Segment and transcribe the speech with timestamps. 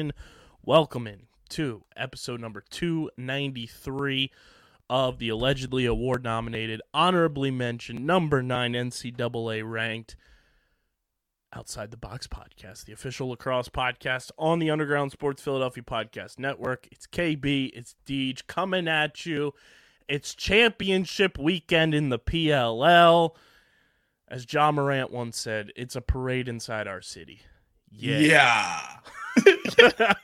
[0.00, 0.12] Nation?
[0.64, 4.30] Welcome in to episode number 293
[4.88, 10.16] of the allegedly award nominated, honorably mentioned, number 9 NCAA ranked
[11.52, 16.88] Outside the Box podcast, the official lacrosse podcast on the Underground Sports Philadelphia Podcast Network.
[16.90, 19.52] It's KB, it's Deej coming at you.
[20.08, 23.34] It's championship weekend in the PLL.
[24.28, 27.42] As John Morant once said, it's a parade inside our city.
[27.90, 28.80] Yeah.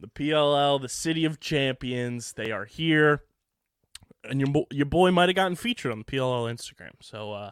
[0.00, 3.22] the PLL, the city of champions, they are here.
[4.24, 6.92] And your, your boy might have gotten featured on the PLL Instagram.
[7.00, 7.50] So uh,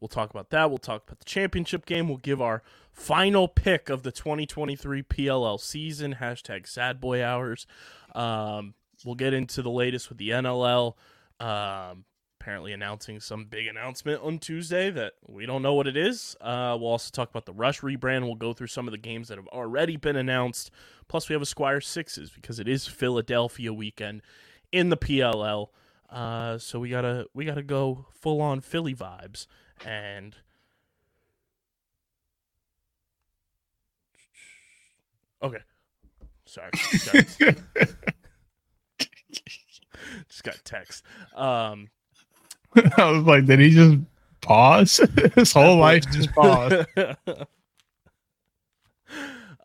[0.00, 0.70] we'll talk about that.
[0.70, 2.08] We'll talk about the championship game.
[2.08, 2.62] We'll give our
[2.92, 6.16] final pick of the 2023 PLL season.
[6.20, 7.66] Hashtag sad boy hours.
[8.14, 8.74] Um,
[9.04, 10.94] we'll get into the latest with the NLL.
[11.40, 12.04] Um,
[12.44, 16.36] apparently announcing some big announcement on Tuesday that we don't know what it is.
[16.42, 18.20] Uh, we'll also talk about the Rush rebrand.
[18.24, 20.70] We'll go through some of the games that have already been announced.
[21.08, 24.20] Plus, we have a Squire Sixes because it is Philadelphia weekend
[24.72, 25.68] in the PLL.
[26.10, 29.46] Uh, so we gotta we gotta go full on Philly vibes
[29.82, 30.36] and.
[35.42, 35.62] Okay,
[36.44, 36.68] sorry.
[36.74, 37.56] Just got,
[40.28, 41.02] just got text.
[41.34, 41.88] Um,
[42.96, 43.98] I was like, did he just
[44.40, 45.00] pause?
[45.34, 46.86] His whole life just paused.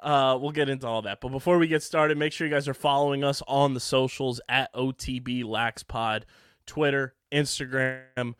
[0.01, 1.19] uh, we'll get into all that.
[1.21, 4.41] But before we get started, make sure you guys are following us on the socials
[4.49, 6.23] at OTB LaxPod,
[6.65, 8.33] Twitter, Instagram,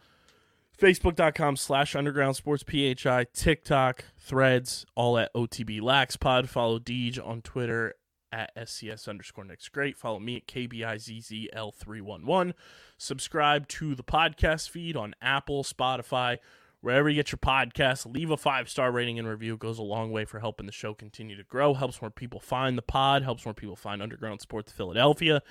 [0.79, 6.47] Facebook.com slash Underground Sports PHI, TikTok, Threads, all at OTB LaxPod.
[6.47, 7.95] Follow Deej on Twitter
[8.31, 9.97] at SCS underscore next great.
[9.97, 12.53] Follow me at KBIZZL311.
[12.97, 16.37] Subscribe to the podcast feed on Apple, Spotify,
[16.81, 18.11] wherever you get your podcasts.
[18.11, 19.55] Leave a five star rating and review.
[19.55, 21.73] It goes a long way for helping the show continue to grow.
[21.73, 25.41] Helps more people find the pod, helps more people find Underground Sports Philadelphia.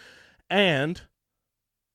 [0.51, 1.03] And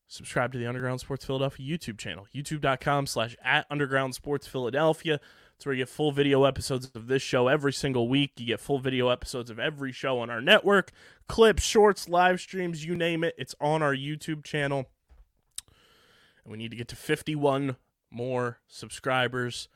[0.08, 5.20] subscribe to the Underground Sports Philadelphia YouTube channel, youtube.com slash at Underground Sports Philadelphia.
[5.64, 8.34] It's where you get full video episodes of this show every single week.
[8.36, 10.92] You get full video episodes of every show on our network,
[11.30, 13.34] clips, shorts, live streams, you name it.
[13.38, 14.90] It's on our YouTube channel.
[16.44, 17.78] And we need to get to 51
[18.12, 19.70] more subscribers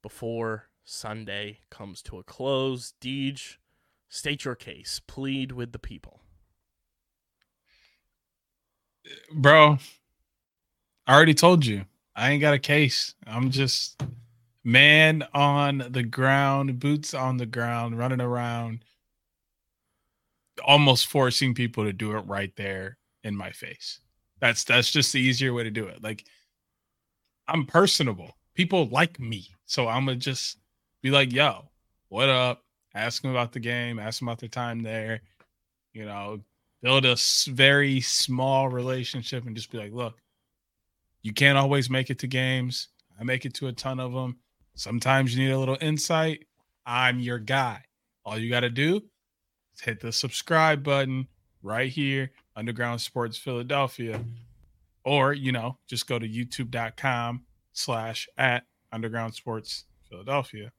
[0.00, 2.94] before Sunday comes to a close.
[2.98, 3.58] Deej,
[4.08, 5.02] state your case.
[5.06, 6.22] Plead with the people.
[9.34, 9.80] Bro,
[11.06, 11.84] I already told you.
[12.16, 13.14] I ain't got a case.
[13.26, 14.02] I'm just
[14.66, 18.80] man on the ground, boots on the ground, running around,
[20.64, 24.00] almost forcing people to do it right there in my face.
[24.40, 26.02] That's that's just the easier way to do it.
[26.02, 26.24] Like
[27.46, 28.36] I'm personable.
[28.54, 29.46] People like me.
[29.66, 30.58] So I'm gonna just
[31.00, 31.70] be like, yo,
[32.08, 32.64] what up?
[32.92, 35.20] Ask them about the game, ask them about their time there,
[35.92, 36.40] you know,
[36.82, 37.16] build a
[37.48, 40.16] very small relationship and just be like, look,
[41.22, 42.88] you can't always make it to games.
[43.20, 44.38] I make it to a ton of them.
[44.76, 46.44] Sometimes you need a little insight.
[46.84, 47.82] I'm your guy.
[48.24, 48.96] All you got to do
[49.74, 51.28] is hit the subscribe button
[51.62, 54.22] right here, Underground Sports Philadelphia.
[55.02, 60.72] Or, you know, just go to youtube.com slash at Underground Sports Philadelphia.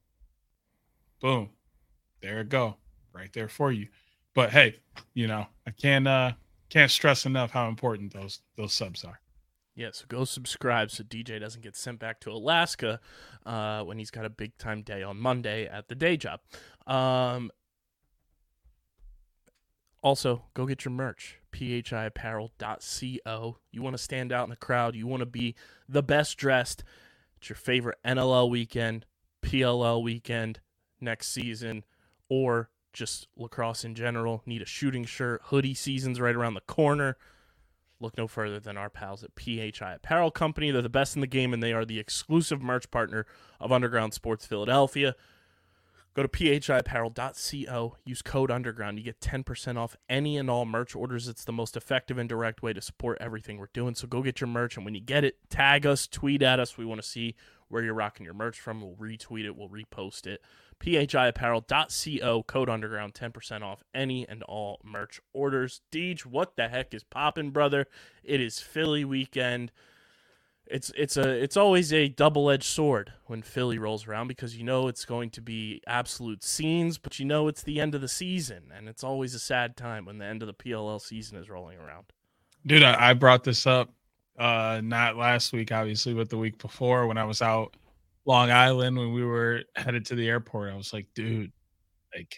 [1.19, 1.49] Boom.
[2.21, 2.77] There it go.
[3.13, 3.87] Right there for you.
[4.35, 4.75] But hey,
[5.15, 6.33] you know, I can't uh
[6.69, 9.19] can't stress enough how important those those subs are.
[9.77, 12.99] Yeah, so go subscribe so DJ doesn't get sent back to Alaska
[13.45, 16.39] uh, when he's got a big time day on Monday at the day job.
[16.87, 17.51] Um,
[20.01, 21.37] also, go get your merch.
[21.51, 23.57] phiapparel.co.
[23.71, 24.95] You want to stand out in the crowd.
[24.95, 25.53] You want to be
[25.87, 26.83] the best dressed.
[27.37, 29.05] It's your favorite NLL weekend,
[29.43, 30.59] PLL weekend
[30.99, 31.83] next season,
[32.29, 34.41] or just lacrosse in general.
[34.47, 35.41] Need a shooting shirt.
[35.45, 37.15] Hoodie season's right around the corner.
[37.99, 40.69] Look no further than our pals at PHI Apparel Company.
[40.69, 43.25] They're the best in the game, and they are the exclusive merch partner
[43.59, 45.15] of Underground Sports Philadelphia.
[46.17, 48.97] Go to phiapparel.co, use code underground.
[48.97, 51.27] You get 10% off any and all merch orders.
[51.27, 53.93] It's the most effective and direct way to support everything we're doing.
[53.93, 56.75] So go get your merch, and when you get it, tag us, tweet at us.
[56.75, 57.35] We want to see
[57.67, 58.81] where you're rocking your merch from.
[58.81, 60.41] We'll retweet it, we'll repost it.
[60.79, 65.81] phiapparel.co, code underground, 10% off any and all merch orders.
[65.91, 67.87] Deej, what the heck is popping, brother?
[68.23, 69.71] It is Philly weekend
[70.69, 74.63] it's it's a it's always a double edged sword when Philly rolls around because you
[74.63, 78.07] know it's going to be absolute scenes, but you know it's the end of the
[78.07, 81.49] season, and it's always a sad time when the end of the PLL season is
[81.49, 82.05] rolling around.
[82.65, 83.91] Dude, I, I brought this up
[84.37, 87.75] uh not last week, obviously, but the week before when I was out
[88.27, 90.73] Long Island when we were headed to the airport.
[90.73, 91.51] I was like, dude,
[92.15, 92.35] like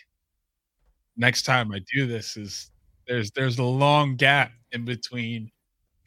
[1.17, 2.71] next time I do this is
[3.07, 5.51] there's there's a long gap in between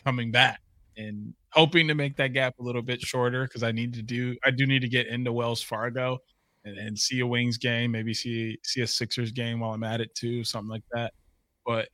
[0.05, 0.61] coming back
[0.97, 4.37] and hoping to make that gap a little bit shorter because I need to do
[4.45, 6.19] I do need to get into Wells Fargo
[6.65, 10.01] and, and see a Wings game, maybe see see a Sixers game while I'm at
[10.01, 11.13] it too, something like that.
[11.67, 11.89] But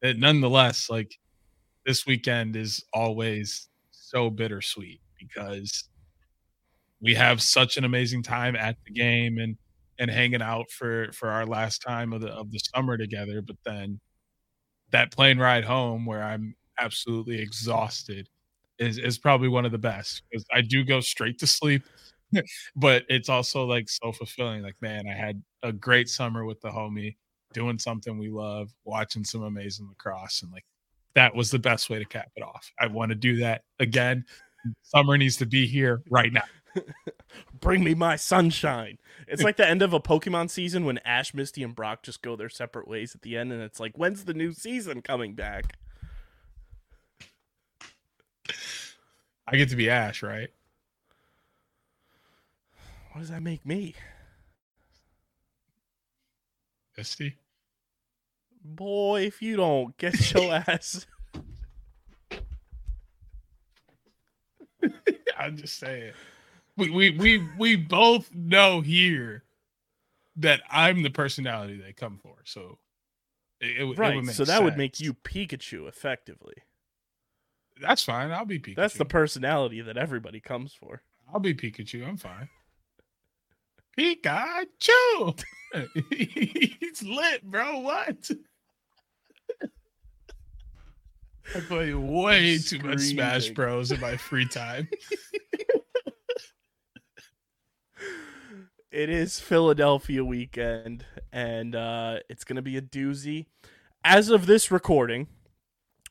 [0.00, 1.18] it, nonetheless, like
[1.84, 5.88] this weekend is always so bittersweet because
[7.02, 9.56] we have such an amazing time at the game and
[9.98, 13.56] and hanging out for for our last time of the of the summer together but
[13.64, 14.00] then
[14.90, 18.28] that plane ride home where i'm absolutely exhausted
[18.78, 21.82] is is probably one of the best because I do go straight to sleep,
[22.76, 24.62] but it's also like so fulfilling.
[24.62, 27.16] Like, man, I had a great summer with the homie,
[27.52, 30.64] doing something we love, watching some amazing lacrosse, and like
[31.14, 32.70] that was the best way to cap it off.
[32.80, 34.24] I want to do that again.
[34.82, 36.42] Summer needs to be here right now.
[37.60, 38.98] Bring me my sunshine.
[39.28, 42.36] It's like the end of a Pokemon season when Ash, Misty, and Brock just go
[42.36, 45.76] their separate ways at the end, and it's like, when's the new season coming back?
[49.46, 50.48] I get to be Ash, right?
[53.12, 53.94] What does that make me?
[56.96, 57.36] Misty?
[58.64, 61.06] Boy, if you don't get your ass.
[65.38, 66.12] I'm just saying.
[66.76, 69.44] We, we we we both know here
[70.36, 72.36] that I'm the personality they come for.
[72.44, 72.78] So
[73.60, 74.16] it, it, right.
[74.16, 76.54] it so that would make you Pikachu effectively.
[77.80, 78.30] That's fine.
[78.30, 78.76] I'll be Pikachu.
[78.76, 81.02] That's the personality that everybody comes for.
[81.32, 82.06] I'll be Pikachu.
[82.06, 82.48] I'm fine.
[83.98, 85.42] Pikachu.
[86.10, 87.80] He's lit, bro.
[87.80, 88.30] What?
[91.54, 94.88] I play way too much Smash Bros in my free time.
[98.92, 103.46] It is Philadelphia weekend, and uh, it's going to be a doozy.
[104.04, 105.28] As of this recording,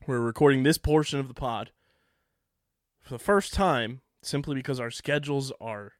[0.07, 1.69] we're recording this portion of the pod
[2.99, 5.91] for the first time, simply because our schedules are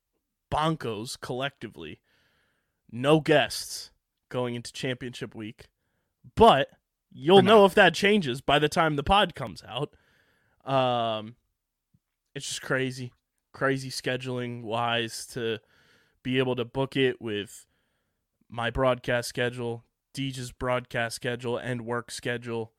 [0.52, 2.00] bonkos collectively.
[2.92, 3.92] No guests
[4.30, 5.68] going into championship week,
[6.36, 6.68] but
[7.12, 9.94] you'll know if that changes by the time the pod comes out.
[10.66, 11.36] Um,
[12.34, 13.14] it's just crazy,
[13.54, 15.60] crazy scheduling wise to
[16.24, 17.66] be able to book it with
[18.50, 22.74] my broadcast schedule, Deej's broadcast schedule, and work schedule.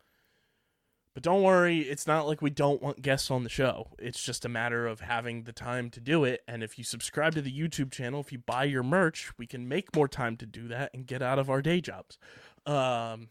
[1.15, 3.89] But don't worry, it's not like we don't want guests on the show.
[3.99, 6.43] It's just a matter of having the time to do it.
[6.49, 9.69] And if you subscribe to the YouTube channel, if you buy your merch, we can
[9.69, 12.17] make more time to do that and get out of our day jobs.
[12.65, 13.29] Um,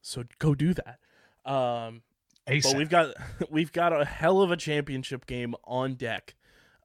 [0.00, 0.98] so go do that.
[1.44, 2.02] Um,
[2.46, 3.14] but we've got
[3.50, 6.34] we've got a hell of a championship game on deck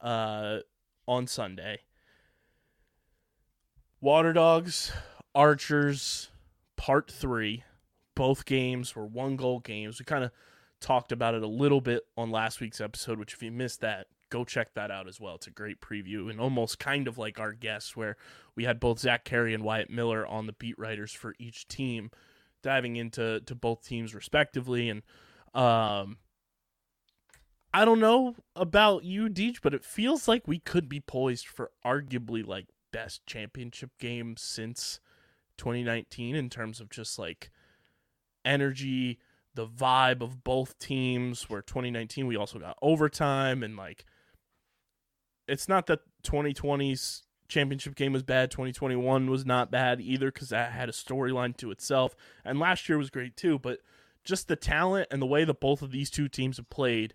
[0.02, 0.60] uh,
[1.08, 1.82] on Sunday.
[4.00, 4.92] Water Dogs,
[5.34, 6.30] Archers,
[6.76, 7.64] Part Three.
[8.16, 10.00] Both games were one goal games.
[10.00, 10.32] We kind of
[10.80, 14.08] talked about it a little bit on last week's episode, which if you missed that,
[14.30, 15.36] go check that out as well.
[15.36, 18.18] It's a great preview and almost kind of like our guests, where
[18.56, 22.12] we had both Zach Carey and Wyatt Miller on the beat writers for each team,
[22.62, 24.90] diving into to both teams respectively.
[24.90, 25.02] And
[25.56, 26.18] um,
[27.74, 31.72] I don't know about you, Deej, but it feels like we could be poised for
[31.84, 35.00] arguably like best championship game since
[35.58, 37.52] 2019 in terms of just like
[38.44, 39.20] energy,
[39.54, 41.48] the vibe of both teams.
[41.48, 44.04] Where 2019 we also got overtime and like
[45.48, 48.50] it's not that 2020's championship game was bad.
[48.50, 52.98] 2021 was not bad either because that had a storyline to itself, and last year
[52.98, 53.60] was great too.
[53.60, 53.80] But
[54.24, 57.14] just the talent and the way that both of these two teams have played,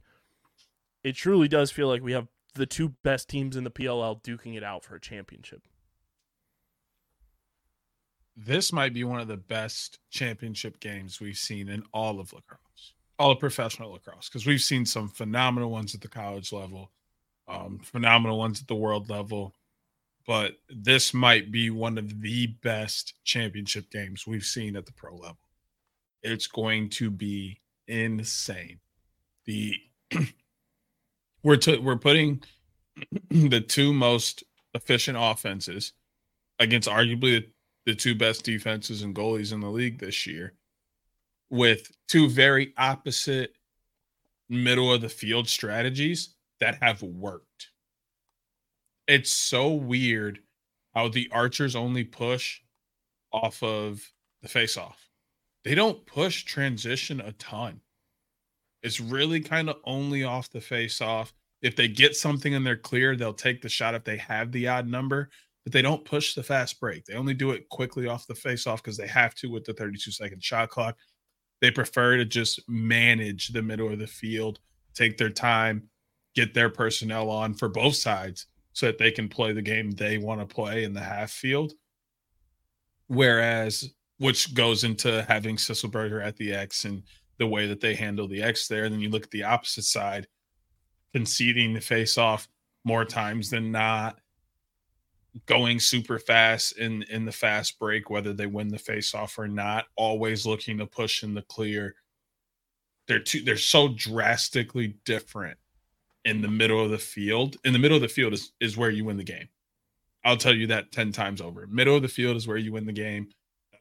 [1.03, 4.57] it truly does feel like we have the two best teams in the PLL duking
[4.57, 5.63] it out for a championship.
[8.37, 12.95] This might be one of the best championship games we've seen in all of lacrosse,
[13.19, 16.91] all of professional lacrosse, because we've seen some phenomenal ones at the college level,
[17.47, 19.55] um, phenomenal ones at the world level.
[20.27, 25.15] But this might be one of the best championship games we've seen at the pro
[25.15, 25.39] level.
[26.23, 28.79] It's going to be insane.
[29.45, 29.75] The
[31.43, 32.43] we're t- we're putting
[33.31, 35.93] the two most efficient offenses
[36.59, 37.47] against arguably
[37.87, 40.55] the two best defenses and goalies in the league this year
[41.51, 43.55] with two very opposite
[44.49, 47.69] middle of the field strategies that have worked.
[49.07, 50.39] It's so weird
[50.95, 52.61] how the archers only push
[53.33, 54.03] off of
[54.43, 55.09] the face off.
[55.65, 57.81] They don't push transition a ton.
[58.83, 61.33] It's really kind of only off the face off.
[61.63, 64.69] If they get something and they're clear, they'll take the shot if they have the
[64.69, 65.31] odd number,
[65.65, 67.05] but they don't push the fast break.
[67.05, 69.75] They only do it quickly off the face off because they have to with the
[69.75, 70.97] 32 second shot clock.
[71.61, 74.59] They prefer to just manage the middle of the field,
[74.95, 75.89] take their time,
[76.35, 80.19] get their personnel on for both sides so that they can play the game they
[80.19, 81.73] want to play in the half field.
[83.07, 87.03] Whereas, which goes into having Sisselberger at the X and
[87.39, 88.85] the way that they handle the X there.
[88.85, 90.27] And then you look at the opposite side,
[91.13, 92.49] conceding the face off
[92.85, 94.19] more times than not,
[95.47, 99.49] going super fast in in the fast break, whether they win the face off or
[99.49, 101.95] not, always looking to push in the clear.
[103.09, 105.59] They're too they're so drastically different
[106.25, 107.57] in the middle of the field.
[107.65, 109.49] In the middle of the field is, is where you win the game.
[110.25, 111.67] I'll tell you that 10 times over.
[111.67, 113.29] Middle of the field is where you win the game.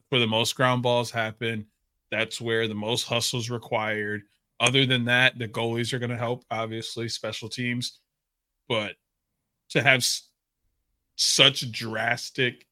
[0.10, 1.68] Where the most ground balls happen.
[2.10, 4.24] That's where the most hustles required.
[4.60, 8.00] Other than that, the goalies are going to help, obviously, special teams.
[8.68, 8.96] But
[9.70, 10.06] to have
[11.16, 12.66] such drastic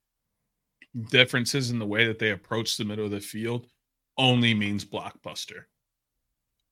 [1.10, 3.68] differences in the way that they approach the middle of the field
[4.18, 5.64] only means blockbuster.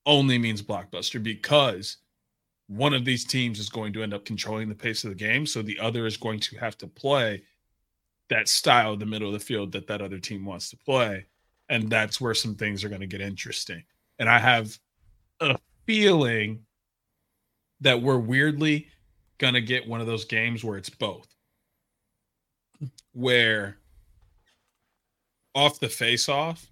[0.05, 1.97] Only means blockbuster because
[2.67, 5.45] one of these teams is going to end up controlling the pace of the game.
[5.45, 7.43] So the other is going to have to play
[8.29, 11.25] that style of the middle of the field that that other team wants to play.
[11.69, 13.83] And that's where some things are going to get interesting.
[14.19, 14.77] And I have
[15.39, 16.65] a feeling
[17.81, 18.87] that we're weirdly
[19.37, 21.27] going to get one of those games where it's both.
[23.13, 23.77] Where
[25.55, 26.67] off the face off,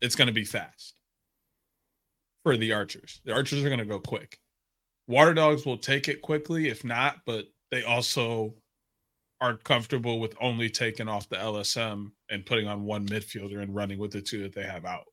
[0.00, 0.94] it's going to be fast
[2.42, 3.20] for the Archers.
[3.24, 4.38] The Archers are going to go quick.
[5.08, 8.54] Water Dogs will take it quickly, if not, but they also
[9.40, 13.98] are comfortable with only taking off the LSM and putting on one midfielder and running
[13.98, 15.04] with the two that they have out.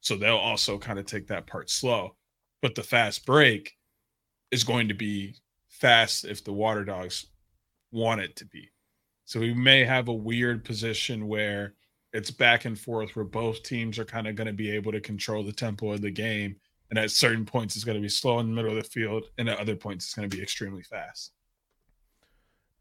[0.00, 2.16] So they'll also kind of take that part slow.
[2.62, 3.76] But the fast break
[4.50, 5.36] is going to be
[5.68, 7.26] fast if the Water Dogs
[7.92, 8.70] want it to be.
[9.28, 11.74] So we may have a weird position where
[12.14, 15.02] it's back and forth where both teams are kind of going to be able to
[15.02, 16.56] control the tempo of the game.
[16.88, 19.24] And at certain points, it's going to be slow in the middle of the field.
[19.36, 21.32] And at other points, it's going to be extremely fast.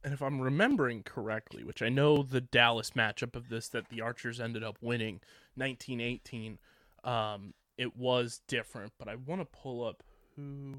[0.06, 4.00] And if I'm remembering correctly, which I know the Dallas matchup of this that the
[4.00, 5.20] Archers ended up winning
[5.56, 6.60] 1918,
[7.04, 8.94] um, it was different.
[8.98, 10.02] But I want to pull up
[10.38, 10.76] who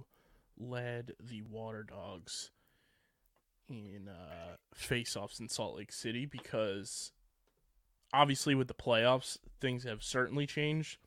[0.58, 2.52] led the Water Dogs
[3.68, 7.12] in uh, face-offs in Salt Lake City because
[8.12, 10.98] obviously with the playoffs things have certainly changed.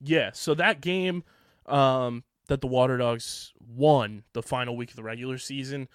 [0.00, 1.24] Yeah, so that game
[1.66, 5.88] um, that the Water Dogs won the final week of the regular season,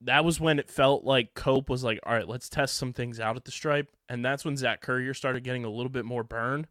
[0.00, 3.20] that was when it felt like Cope was like, all right, let's test some things
[3.20, 3.88] out at the stripe.
[4.08, 6.66] And that's when Zach Currier started getting a little bit more burn.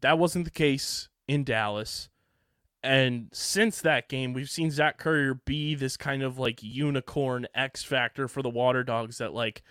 [0.00, 2.08] That wasn't the case in Dallas.
[2.84, 7.82] And since that game, we've seen Zach Currier be this kind of like unicorn X
[7.82, 9.62] factor for the Water Dogs that, like,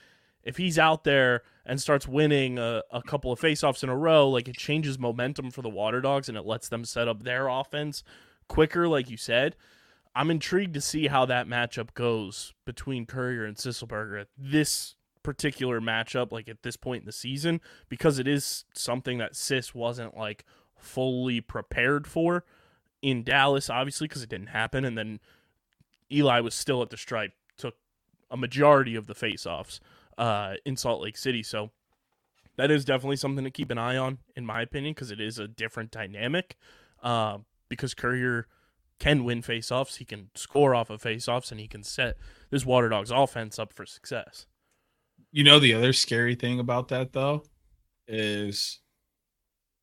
[0.43, 4.27] if he's out there and starts winning a, a couple of faceoffs in a row,
[4.27, 7.47] like it changes momentum for the Water Dogs and it lets them set up their
[7.47, 8.03] offense
[8.47, 9.55] quicker, like you said.
[10.15, 15.79] I'm intrigued to see how that matchup goes between Currier and Sisselberger at this particular
[15.79, 20.17] matchup, like at this point in the season, because it is something that Sis wasn't
[20.17, 22.43] like fully prepared for
[23.03, 24.85] in Dallas, obviously, because it didn't happen.
[24.85, 25.19] And then
[26.11, 27.75] Eli was still at the stripe, took
[28.31, 29.79] a majority of the faceoffs
[30.17, 31.43] uh, in Salt Lake City.
[31.43, 31.69] So
[32.55, 35.37] that is definitely something to keep an eye on, in my opinion, because it is
[35.37, 36.55] a different dynamic.
[37.03, 38.47] Uh, because Currier
[38.99, 42.15] can win faceoffs, he can score off of faceoffs, and he can set
[42.51, 44.45] this Water Dogs offense up for success.
[45.31, 47.43] You know, the other scary thing about that, though,
[48.07, 48.79] is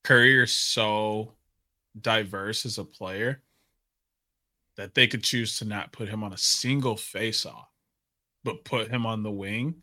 [0.04, 1.34] Currier's so
[1.98, 3.42] diverse as a player
[4.76, 7.68] that they could choose to not put him on a single face off,
[8.44, 9.74] but put him on the wing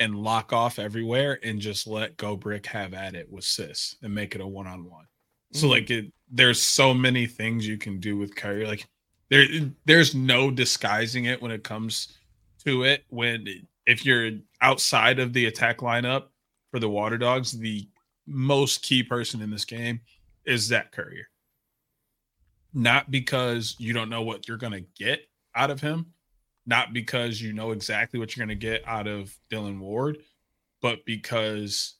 [0.00, 4.34] and lock off everywhere and just let Gobrecht have at it with Sis and make
[4.34, 5.06] it a one on one.
[5.52, 5.70] So Mhm.
[5.70, 8.66] like it there's so many things you can do with Curry.
[8.66, 8.86] Like
[9.30, 9.46] there
[9.86, 12.18] there's no disguising it when it comes
[12.64, 16.28] to it when if you're outside of the attack lineup
[16.70, 17.88] for the Water Dogs, the
[18.26, 20.02] most key person in this game
[20.48, 21.28] is Zach Currier.
[22.74, 25.20] Not because you don't know what you're gonna get
[25.54, 26.06] out of him,
[26.66, 30.18] not because you know exactly what you're gonna get out of Dylan Ward,
[30.80, 31.94] but because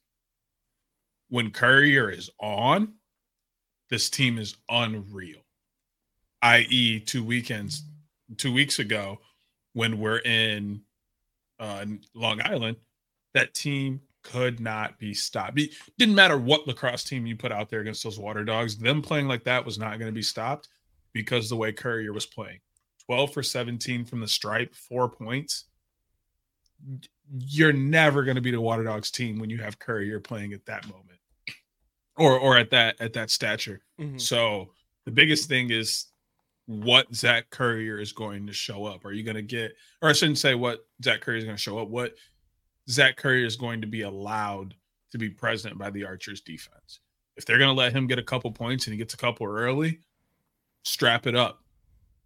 [1.28, 2.94] when Currier is on,
[3.90, 5.40] this team is unreal.
[6.42, 7.82] I.e., two weekends,
[8.36, 9.18] two weeks ago,
[9.72, 10.82] when we're in
[11.58, 12.76] uh, Long Island,
[13.34, 15.58] that team could not be stopped.
[15.58, 19.00] It didn't matter what lacrosse team you put out there against those Water Dogs, them
[19.00, 20.68] playing like that was not going to be stopped
[21.14, 22.58] because the way Currier was playing.
[23.06, 25.64] 12 for 17 from the stripe, four points.
[27.38, 30.66] You're never going to beat a Water Dogs team when you have Currier playing at
[30.66, 31.18] that moment
[32.16, 33.80] or or at that at that stature.
[33.98, 34.20] Mhm.
[34.20, 34.72] So
[35.06, 36.06] the biggest thing is
[36.66, 39.06] what Zach Currier is going to show up.
[39.06, 41.62] Are you going to get, or I shouldn't say what Zach Currier is going to
[41.62, 42.14] show up, what
[42.90, 44.74] Zach Curry is going to be allowed
[45.12, 47.00] to be present by the Archers defense.
[47.36, 49.46] If they're going to let him get a couple points and he gets a couple
[49.46, 50.00] early,
[50.84, 51.62] strap it up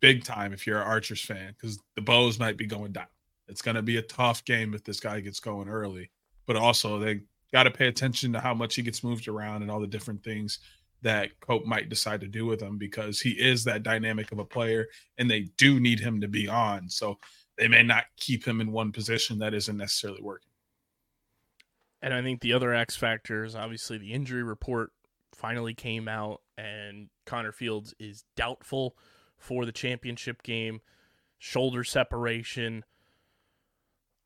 [0.01, 3.07] big time if you're an Archers fan because the bows might be going down.
[3.49, 6.11] It's going to be a tough game if this guy gets going early,
[6.47, 7.21] but also they
[7.53, 10.23] got to pay attention to how much he gets moved around and all the different
[10.25, 10.59] things
[11.03, 14.45] that Cope might decide to do with him because he is that dynamic of a
[14.45, 14.89] player
[15.19, 16.89] and they do need him to be on.
[16.89, 17.19] So
[17.59, 20.52] they may not keep him in one position that isn't necessarily working.
[22.03, 24.91] And I think the other X factor is obviously the injury report
[25.33, 28.97] finally came out, and Connor Fields is doubtful
[29.39, 30.81] for the championship game.
[31.39, 32.85] Shoulder separation.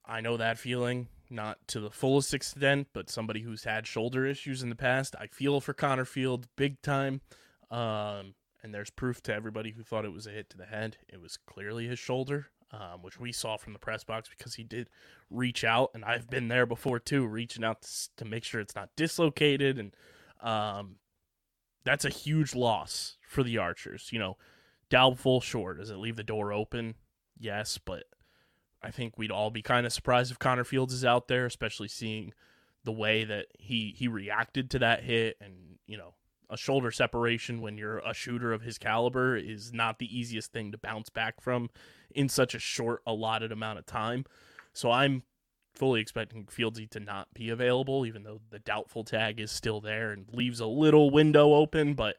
[0.06, 4.62] I know that feeling, not to the fullest extent, but somebody who's had shoulder issues
[4.62, 7.20] in the past, I feel for Connor Fields big time.
[7.70, 10.98] Um, and there's proof to everybody who thought it was a hit to the head.
[11.08, 14.64] It was clearly his shoulder, um, which we saw from the press box because he
[14.64, 14.88] did
[15.30, 18.74] reach out, and I've been there before too, reaching out to, to make sure it's
[18.74, 19.94] not dislocated, and
[20.40, 20.96] um,
[21.84, 24.08] that's a huge loss for the Archers.
[24.12, 24.36] You know,
[24.90, 25.74] doubtful, sure.
[25.74, 26.94] Does it leave the door open?
[27.38, 28.04] Yes, but
[28.82, 31.88] I think we'd all be kind of surprised if Connor Fields is out there, especially
[31.88, 32.32] seeing
[32.84, 36.14] the way that he he reacted to that hit, and you know.
[36.48, 40.70] A shoulder separation when you're a shooter of his caliber is not the easiest thing
[40.72, 41.70] to bounce back from
[42.14, 44.24] in such a short allotted amount of time.
[44.72, 45.24] So I'm
[45.74, 50.12] fully expecting Fieldsy to not be available, even though the doubtful tag is still there
[50.12, 51.94] and leaves a little window open.
[51.94, 52.16] But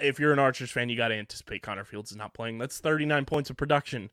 [0.00, 2.58] if you're an Archers fan, you got to anticipate Connor Fields is not playing.
[2.58, 4.10] That's 39 points of production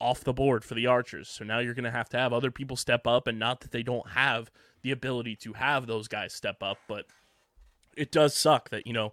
[0.00, 1.28] off the board for the Archers.
[1.28, 3.72] So now you're going to have to have other people step up, and not that
[3.72, 4.50] they don't have
[4.82, 7.06] the ability to have those guys step up, but
[7.98, 9.12] it does suck that you know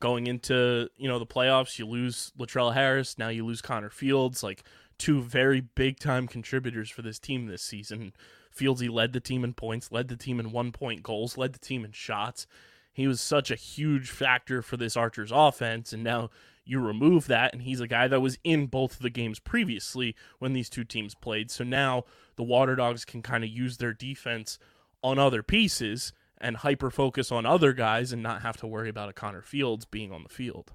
[0.00, 4.42] going into you know the playoffs you lose Latrell Harris now you lose Connor Fields
[4.42, 4.64] like
[4.98, 8.12] two very big time contributors for this team this season.
[8.54, 11.58] Fieldsy led the team in points led the team in one point goals led the
[11.58, 12.46] team in shots.
[12.92, 16.30] He was such a huge factor for this Archers offense and now
[16.66, 20.14] you remove that and he's a guy that was in both of the games previously
[20.38, 21.50] when these two teams played.
[21.50, 22.04] So now
[22.36, 24.58] the Water Dogs can kind of use their defense
[25.02, 26.12] on other pieces
[26.44, 29.86] and hyper focus on other guys and not have to worry about a Connor Fields
[29.86, 30.72] being on the field.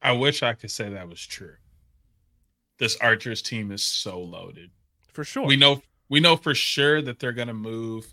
[0.00, 1.54] I wish I could say that was true.
[2.78, 4.70] This Archers team is so loaded.
[5.12, 5.46] For sure.
[5.46, 8.12] We know we know for sure that they're going to move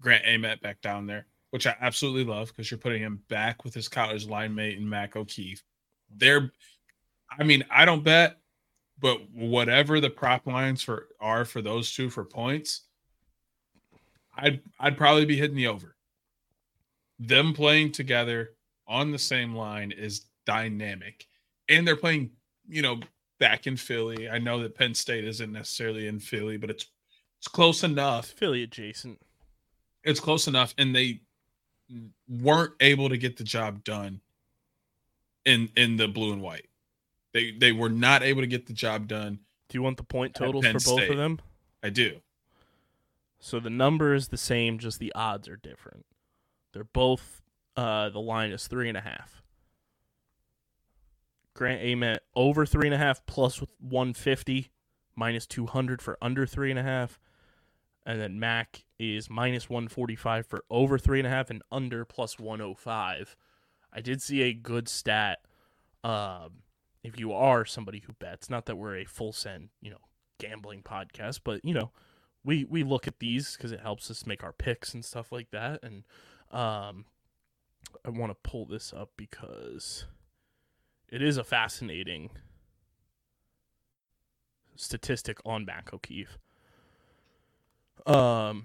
[0.00, 3.74] Grant Ament back down there, which I absolutely love because you're putting him back with
[3.74, 5.62] his college line mate and Mac O'Keefe.
[6.14, 6.50] They're,
[7.38, 8.38] I mean, I don't bet,
[8.98, 12.87] but whatever the prop lines for are for those two for points,
[14.38, 15.96] I'd I'd probably be hitting the over.
[17.18, 18.50] Them playing together
[18.86, 21.26] on the same line is dynamic,
[21.68, 22.30] and they're playing,
[22.68, 23.00] you know,
[23.40, 24.28] back in Philly.
[24.28, 26.86] I know that Penn State isn't necessarily in Philly, but it's
[27.38, 28.26] it's close enough.
[28.26, 29.20] Philly adjacent.
[30.04, 31.20] It's close enough, and they
[32.28, 34.20] weren't able to get the job done
[35.44, 36.66] in in the blue and white.
[37.32, 39.40] They they were not able to get the job done.
[39.68, 41.10] Do you want the point totals for both State.
[41.10, 41.40] of them?
[41.82, 42.20] I do.
[43.40, 46.06] So the number is the same, just the odds are different.
[46.72, 47.42] They're both
[47.76, 49.42] uh the line is three and a half.
[51.54, 54.70] Grant Ament over three and a half plus one fifty,
[55.16, 57.18] minus two hundred for under three and a half.
[58.06, 62.38] and then Mac is minus 145 for over three and a half and under plus
[62.38, 63.36] 105.
[63.92, 65.40] I did see a good stat.
[66.02, 66.62] Um,
[67.04, 70.00] if you are somebody who bets, not that we're a full send, you know,
[70.38, 71.90] gambling podcast, but you know,
[72.48, 75.50] we we look at these because it helps us make our picks and stuff like
[75.50, 75.80] that.
[75.82, 76.04] And
[76.50, 77.04] um,
[78.06, 80.06] I want to pull this up because
[81.10, 82.30] it is a fascinating
[84.76, 86.38] statistic on Mac O'Keefe.
[88.06, 88.64] Um,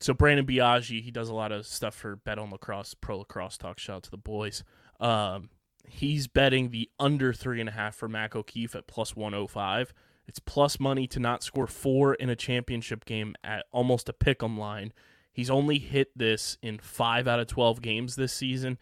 [0.00, 3.58] so Brandon Biaggi, he does a lot of stuff for Bet on Lacrosse, Pro Lacrosse
[3.58, 3.78] Talk.
[3.78, 4.64] Shout out to the boys.
[4.98, 5.50] Um,
[5.88, 9.50] he's betting the under three and a half for Mac O'Keefe at plus one hundred
[9.50, 9.94] five.
[10.30, 14.44] It's plus money to not score four in a championship game at almost a pick
[14.44, 14.92] 'em line.
[15.32, 18.78] He's only hit this in five out of twelve games this season.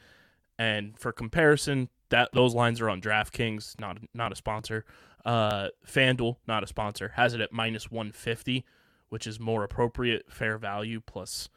[0.59, 4.85] And for comparison, that those lines are on DraftKings, not not a sponsor.
[5.25, 8.67] Uh, FanDuel, not a sponsor, has it at minus one fifty,
[9.09, 11.49] which is more appropriate, fair value plus,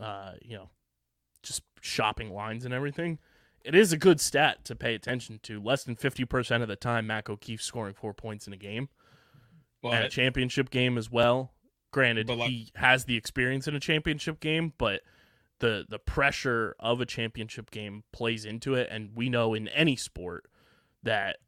[0.00, 0.70] uh, you know,
[1.42, 3.18] just shopping lines and everything.
[3.62, 5.62] It is a good stat to pay attention to.
[5.62, 8.88] Less than fifty percent of the time, Mac O'Keefe scoring four points in a game
[9.94, 11.52] and a championship game as well.
[11.92, 15.02] Granted, like- he has the experience in a championship game, but
[15.60, 19.96] the the pressure of a championship game plays into it, and we know in any
[19.96, 20.46] sport
[21.02, 21.38] that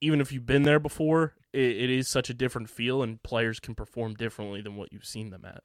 [0.00, 3.60] even if you've been there before, it, it is such a different feel, and players
[3.60, 5.62] can perform differently than what you've seen them at.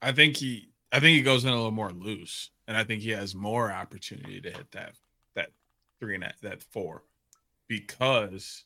[0.00, 3.02] I think he I think he goes in a little more loose, and I think
[3.02, 4.94] he has more opportunity to hit that
[5.34, 5.50] that
[6.00, 7.02] three and that, that four
[7.68, 8.64] because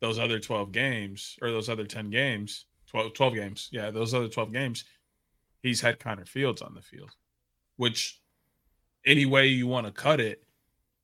[0.00, 4.28] those other 12 games or those other 10 games 12, 12 games yeah those other
[4.28, 4.84] 12 games
[5.62, 7.10] he's had connor fields on the field
[7.76, 8.20] which
[9.06, 10.42] any way you want to cut it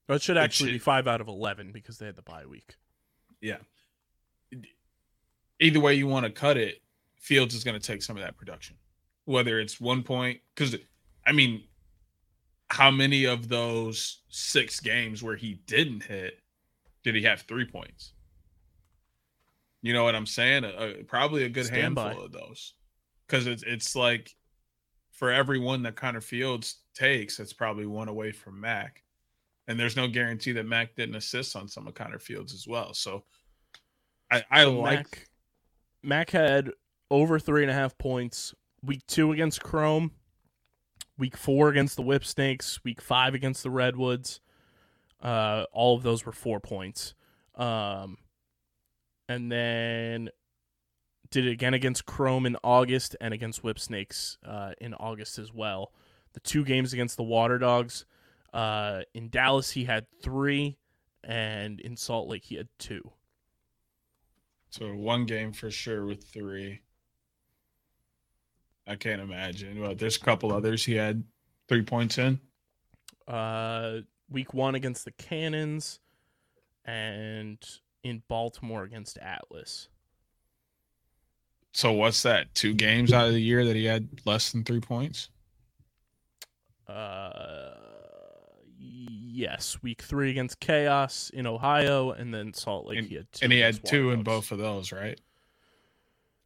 [0.06, 2.46] But it should It actually be five out of eleven because they had the bye
[2.46, 2.74] week.
[3.40, 3.58] yeah.
[5.60, 6.82] Either way you want to cut it
[7.18, 8.76] fields is going to take some of that production.
[9.24, 10.76] Whether it's one point because
[11.26, 11.62] i mean
[12.68, 16.40] how many of those six games where he didn't hit
[17.02, 18.12] did he have three points
[19.84, 22.24] you know what i'm saying a, a- probably a good Stand handful by.
[22.24, 22.74] of those
[23.26, 24.34] because it's, it's like
[25.12, 29.02] for every one that connor fields takes it's probably one away from mac
[29.68, 32.92] and there's no guarantee that mac didn't assist on some of connor fields as well
[32.92, 33.22] so
[34.30, 35.28] I, I So like Mac,
[36.02, 36.72] Mac had
[37.10, 40.12] over three and a half points week two against Chrome,
[41.18, 44.40] week four against the Whipsnakes, week five against the Redwoods.
[45.22, 47.14] Uh, all of those were four points.
[47.54, 48.18] Um,
[49.28, 50.30] and then
[51.30, 55.92] did it again against Chrome in August and against Whipsnakes uh, in August as well.
[56.34, 58.04] The two games against the Water Dogs.
[58.52, 60.78] Uh, in Dallas, he had three,
[61.24, 63.10] and in Salt Lake, he had two.
[64.70, 66.80] So one game for sure with three.
[68.86, 69.80] I can't imagine.
[69.80, 71.24] But there's a couple others he had
[71.68, 72.38] three points in.
[73.26, 76.00] uh, week one against the Cannons,
[76.84, 77.58] and
[78.04, 79.88] in Baltimore against Atlas.
[81.72, 82.54] So what's that?
[82.54, 85.30] Two games out of the year that he had less than three points?
[86.86, 87.70] Uh,
[88.78, 92.98] yes, week three against Chaos in Ohio, and then Salt Lake.
[92.98, 95.20] And- he had two And he had two in both of those, right?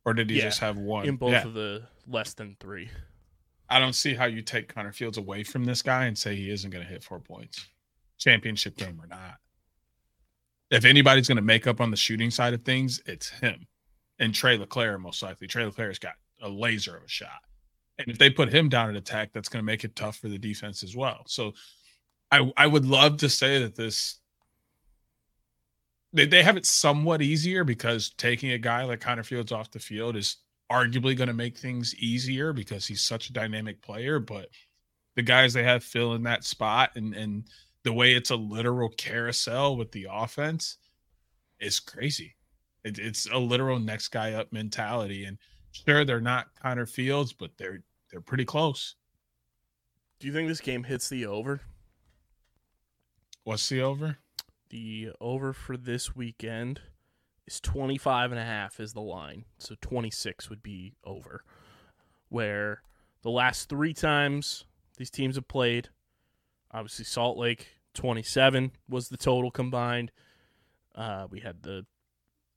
[0.06, 1.06] Or did he Yeah, just have one?
[1.06, 1.44] in both Yeah.
[1.44, 2.88] of the less than three.
[3.68, 6.48] I don't see how you take Connor Fields away from this guy and say he
[6.48, 7.66] isn't going to hit four points,
[8.16, 9.38] championship game or not.
[10.70, 13.66] If anybody's going to make up on the shooting side of things, it's him
[14.18, 15.46] and Tre Leclaire, most likely.
[15.46, 17.40] Tre Leclaire's got a laser of a shot.
[17.98, 20.28] And if they put him down at attack, that's going to make it tough for
[20.28, 21.22] the defense as well.
[21.26, 21.52] So
[22.30, 24.20] I, I would love to say that this,
[26.12, 29.80] they, they have it somewhat easier because taking a guy like Connor Fields off the
[29.80, 30.36] field is
[30.70, 34.20] arguably going to make things easier because he's such a dynamic player.
[34.20, 34.48] But
[35.16, 37.44] the guys they have fill in that spot and and
[37.88, 40.76] the way it's a literal carousel with the offense
[41.58, 42.36] is crazy.
[42.84, 45.24] It, it's a literal next guy up mentality.
[45.24, 45.38] And
[45.72, 47.78] sure, they're not Connor Fields, but they're
[48.10, 48.94] they're pretty close.
[50.20, 51.62] Do you think this game hits the over?
[53.44, 54.18] What's the over?
[54.68, 56.82] The over for this weekend
[57.46, 59.46] is 25 and a half is the line.
[59.56, 61.42] So 26 would be over.
[62.28, 62.82] Where
[63.22, 64.66] the last 3 times
[64.98, 65.88] these teams have played,
[66.70, 70.12] obviously Salt Lake 27 was the total combined.
[70.94, 71.84] Uh, we had the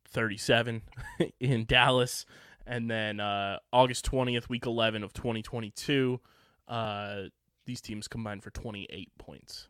[0.09, 0.83] 37
[1.39, 2.25] in Dallas
[2.65, 6.19] and then uh, August 20th week 11 of 2022
[6.67, 7.23] uh,
[7.65, 9.67] these teams combined for 28 points.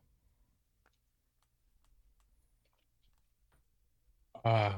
[4.43, 4.73] Uh,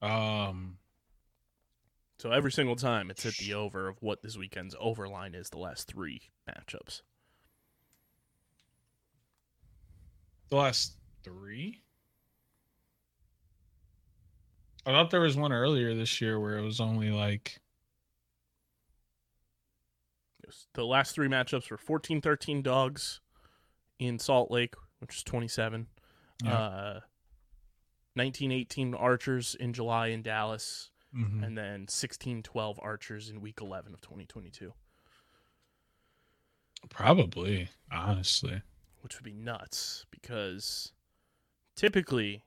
[0.00, 0.78] um,
[2.18, 5.50] So every single time it's hit the over of what this weekend's over line is
[5.50, 7.02] the last three matchups.
[10.52, 11.80] The last three?
[14.84, 17.58] I thought there was one earlier this year where it was only like.
[20.74, 23.22] The last three matchups were 14 13 dogs
[23.98, 25.86] in Salt Lake, which is 27.
[26.44, 26.52] Yeah.
[26.52, 27.00] Uh,
[28.12, 31.46] 1918 Archers in July in Dallas, Mhm.
[31.46, 34.74] and then 16 12 Archers in week 11 of 2022,
[36.90, 38.60] probably, honestly.
[39.02, 40.92] Which would be nuts because
[41.74, 42.44] typically,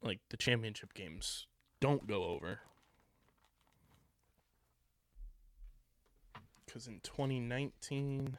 [0.00, 1.46] like, the championship games
[1.80, 2.60] don't go over.
[6.64, 8.38] Because in 2019,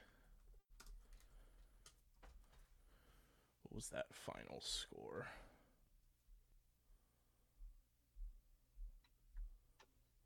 [3.63, 5.28] what was that final score?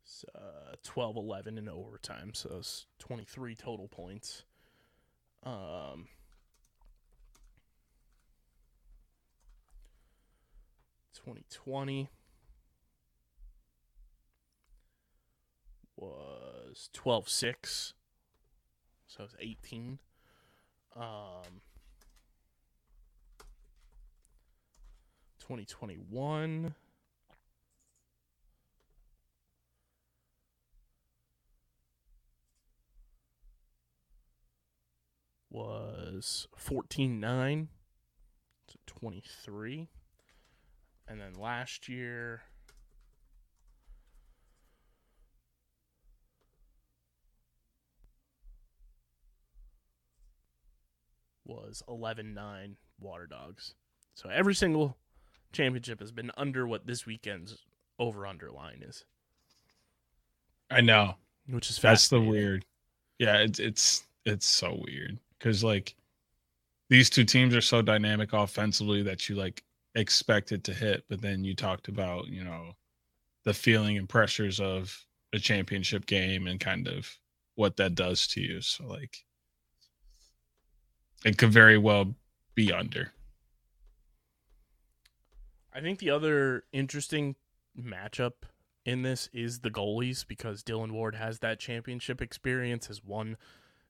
[0.04, 4.44] It's, uh, 12 11 in overtime, so it's 23 total points.
[5.42, 6.06] Um,
[11.28, 12.08] Twenty twenty
[15.94, 17.92] was twelve six,
[19.06, 19.98] so it's eighteen.
[20.96, 21.60] Um,
[25.38, 26.74] twenty twenty one.
[35.50, 37.66] was 14-9
[38.68, 39.88] so 23
[41.08, 42.42] and then last year
[51.44, 53.74] was 11-9 water dogs
[54.14, 54.96] so every single
[55.52, 57.56] championship has been under what this weekend's
[57.98, 59.04] over under line is
[60.70, 61.14] I know.
[61.48, 62.64] which is That's the weird.
[63.18, 65.94] Yeah, it's it's it's so weird because like
[66.90, 69.62] these two teams are so dynamic offensively that you like
[69.98, 72.72] expect it to hit, but then you talked about you know
[73.44, 77.18] the feeling and pressures of a championship game and kind of
[77.54, 78.60] what that does to you.
[78.60, 79.24] So like
[81.24, 82.14] it could very well
[82.54, 83.12] be under.
[85.72, 87.36] I think the other interesting
[87.78, 88.32] matchup
[88.84, 93.36] in this is the goalies because Dylan Ward has that championship experience, has won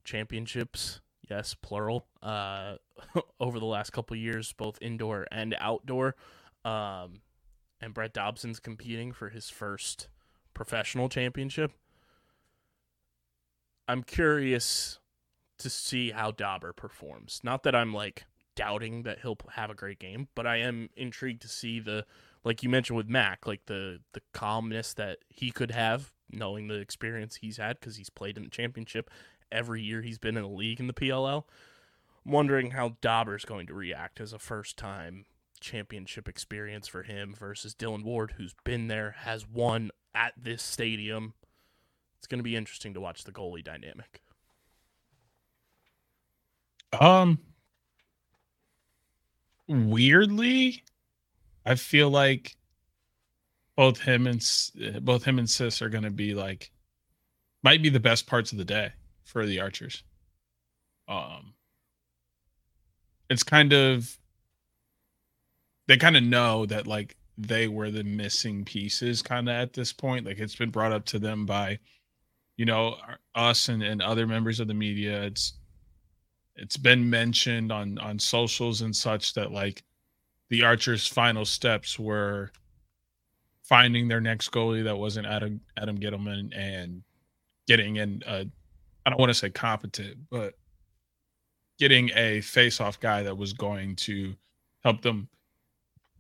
[0.05, 2.77] championships, yes, plural, uh,
[3.41, 6.14] over the last couple years, both indoor and outdoor.
[6.64, 7.21] Um,
[7.81, 10.09] and Brett Dobson's competing for his first
[10.55, 11.73] professional championship.
[13.87, 14.99] I'm curious
[15.59, 17.41] to see how Dauber performs.
[17.43, 21.43] Not that I'm like doubting that he'll have a great game, but I am intrigued
[21.43, 22.05] to see the
[22.45, 26.75] like you mentioned with Mac, like the the calmness that he could have knowing the
[26.75, 29.11] experience he's had because he's played in the championship
[29.50, 31.44] every year he's been in the league in the PLL.
[32.24, 35.24] I'm wondering how Dauber's going to react as a first time
[35.61, 41.34] championship experience for him versus Dylan Ward, who's been there, has won at this stadium.
[42.18, 44.22] It's going to be interesting to watch the goalie dynamic.
[46.98, 47.38] Um
[49.66, 50.82] weirdly,
[51.66, 52.56] I feel like
[53.76, 54.42] both him and
[55.02, 56.70] both him and Sis are going to be like
[57.62, 58.92] might be the best parts of the day
[59.29, 60.03] for the Archers.
[61.07, 61.55] Um
[63.31, 64.19] it's kind of
[65.87, 69.93] they kind of know that like they were the missing pieces kind of at this
[69.93, 71.79] point like it's been brought up to them by
[72.57, 72.97] you know
[73.35, 75.55] us and, and other members of the media it's
[76.57, 79.85] it's been mentioned on on socials and such that like
[80.49, 82.51] the archers final steps were
[83.62, 87.03] finding their next goalie that wasn't adam adam Ghitelman and
[87.69, 88.47] getting in a
[89.09, 90.53] i don't want to say competent but
[91.79, 94.35] getting a face-off guy that was going to
[94.85, 95.29] help them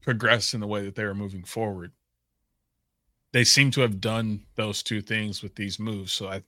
[0.00, 1.92] progress in the way that they were moving forward.
[3.32, 6.42] They seem to have done those two things with these moves so i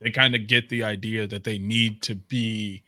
[0.00, 2.84] they kind of get the idea that they need to be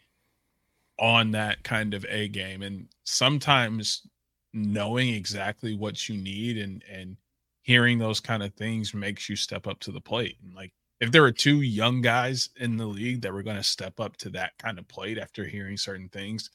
[0.98, 4.06] on that kind of a game and sometimes
[4.52, 7.16] knowing exactly what you need and and
[7.62, 11.10] hearing those kind of things makes you step up to the plate and like if
[11.10, 14.30] there were two young guys in the league that were going to step up to
[14.30, 16.50] that kind of plate after hearing certain things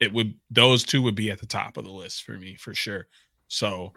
[0.00, 2.74] it would those two would be at the top of the list for me for
[2.74, 3.06] sure
[3.48, 3.92] so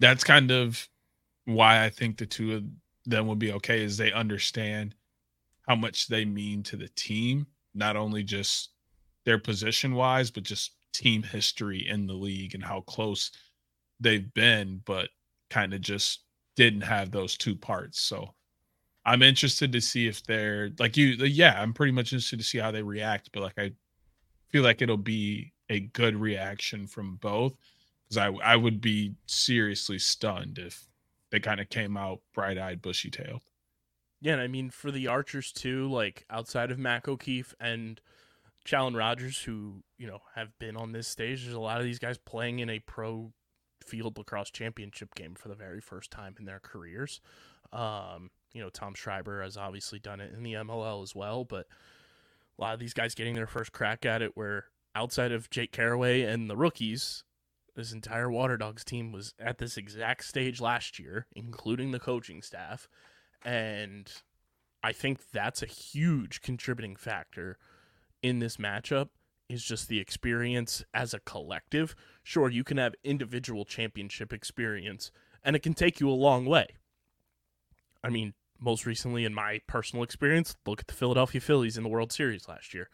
[0.00, 0.88] that's kind of
[1.46, 2.64] why i think the two of
[3.04, 4.94] them would be okay is they understand
[5.68, 8.70] how much they mean to the team not only just
[9.24, 13.30] their position wise, but just team history in the league and how close
[14.00, 15.10] they've been, but
[15.50, 16.22] kind of just
[16.56, 18.00] didn't have those two parts.
[18.00, 18.34] So
[19.06, 21.10] I'm interested to see if they're like you.
[21.24, 23.30] Yeah, I'm pretty much interested to see how they react.
[23.32, 23.72] But like I
[24.48, 27.54] feel like it'll be a good reaction from both
[28.04, 30.88] because I I would be seriously stunned if
[31.30, 33.42] they kind of came out bright eyed, bushy tailed.
[34.20, 38.00] Yeah, and I mean for the Archers too, like outside of Mac O'Keefe and
[38.64, 42.00] Challen Rogers, who you know have been on this stage, there's a lot of these
[42.00, 43.32] guys playing in a pro
[43.84, 47.20] field lacrosse championship game for the very first time in their careers.
[47.72, 51.66] Um, you know, Tom Schreiber has obviously done it in the MLL as well, but
[52.58, 54.64] a lot of these guys getting their first crack at it where
[54.94, 57.22] outside of Jake Carraway and the rookies,
[57.74, 62.40] this entire Water Dogs team was at this exact stage last year, including the coaching
[62.40, 62.88] staff.
[63.44, 64.10] And
[64.82, 67.58] I think that's a huge contributing factor
[68.22, 69.10] in this matchup
[69.50, 71.94] is just the experience as a collective.
[72.22, 75.10] Sure, you can have individual championship experience
[75.44, 76.68] and it can take you a long way.
[78.02, 81.88] I mean, most recently in my personal experience, look at the Philadelphia Phillies in the
[81.88, 82.88] World Series last year.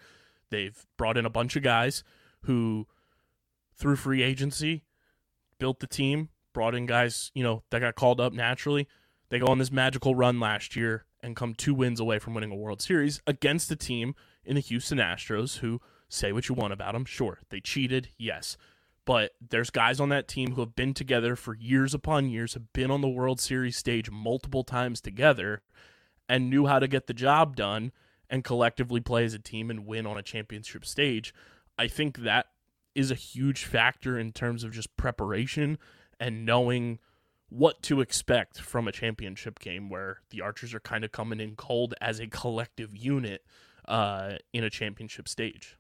[0.51, 2.05] They've brought in a bunch of guys
[2.42, 2.87] who
[3.77, 4.85] through free agency
[5.59, 8.88] built the team, brought in guys, you know, that got called up naturally.
[9.29, 12.51] They go on this magical run last year and come two wins away from winning
[12.51, 16.72] a World Series against a team in the Houston Astros who say what you want
[16.72, 17.05] about them.
[17.05, 18.57] Sure, they cheated, yes.
[19.04, 22.72] But there's guys on that team who have been together for years upon years, have
[22.72, 25.62] been on the World Series stage multiple times together,
[26.28, 27.92] and knew how to get the job done
[28.30, 31.34] and collectively play as a team and win on a championship stage.
[31.78, 32.46] I think that
[32.94, 35.78] is a huge factor in terms of just preparation
[36.20, 36.98] and knowing
[37.48, 41.56] what to expect from a championship game where the Archers are kind of coming in
[41.56, 43.44] cold as a collective unit
[43.86, 45.76] uh, in a championship stage.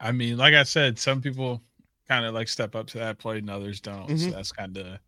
[0.00, 1.62] I mean, like I said, some people
[2.08, 4.08] kind of like step up to that plate and others don't.
[4.08, 4.18] Mhm.
[4.18, 4.98] So that's kind of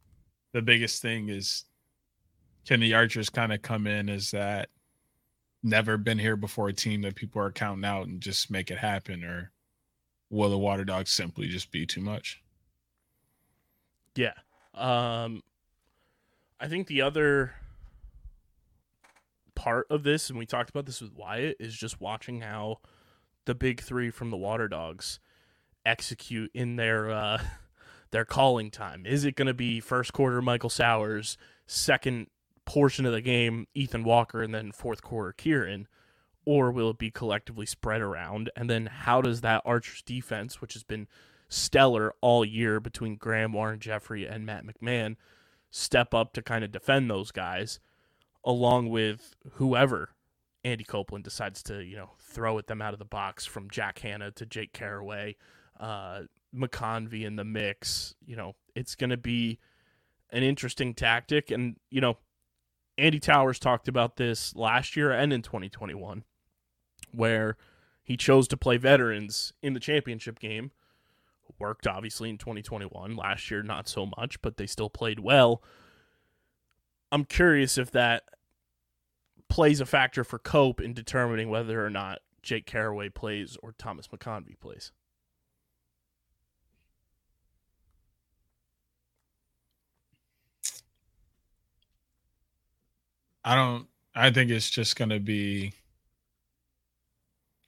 [0.53, 1.65] the biggest thing is
[2.67, 4.71] can the Archers kind of come in as that
[5.63, 8.79] never been here before a team that people are counting out and just make it
[8.79, 9.53] happen or
[10.31, 12.43] will the Water Dogs simply just be too much?
[14.15, 14.35] Yeah.
[14.75, 15.43] Um
[16.61, 17.55] I think the other
[19.55, 22.81] part of this, and we talked about this with Wyatt, is just watching how
[23.49, 25.19] the big three from the Water Dogs
[25.87, 27.43] execute in their uh
[28.11, 29.05] their calling time.
[29.07, 32.29] Is it gonna be first quarter Michael Sowers, second
[32.67, 35.89] portion of the game Ethan Walker, and then fourth quarter Kieran?
[36.45, 38.51] Or will it be collectively spread around?
[38.55, 41.09] And then how does that Archers defense, which has been
[41.49, 45.17] stellar all year between Graeme Warren Jeffrey and Matt McMahon
[45.71, 47.81] step up to kind of defend those guys
[48.45, 50.11] along with whoever
[50.69, 53.99] Andy Copeland decides to, you know, throw at them out of the box from Jack
[54.01, 55.37] Hannah to Jake Carraway,
[55.81, 56.23] uh,
[56.55, 58.15] McConvey in the mix.
[58.25, 59.59] You know, it's going to be
[60.31, 61.51] an interesting tactic.
[61.51, 62.19] And, you know,
[62.97, 66.25] Andy Towers talked about this last year and in 2021,
[67.13, 67.57] where
[68.03, 70.73] he chose to play veterans in the championship game
[71.59, 73.17] worked obviously in 2021.
[73.17, 75.63] Last year, not so much, but they still played well.
[77.11, 78.25] I'm curious if that
[79.49, 84.09] plays a factor for Cope in determining whether or not Jake Carraway plays or Thomas
[84.09, 84.93] McConvey plays.
[93.45, 95.73] I don't I think it's just going to be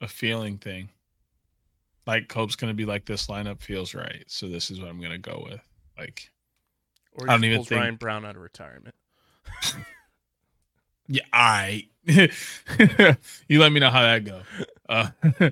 [0.01, 0.89] a feeling thing.
[2.05, 4.99] Like Cope's going to be like this lineup feels right, so this is what I'm
[4.99, 5.61] going to go with.
[5.97, 6.31] Like
[7.13, 8.95] Or I don't even think- Ryan Brown out of retirement.
[11.11, 11.87] Yeah, I.
[12.07, 14.41] you let me know how that go.
[14.87, 15.09] Uh,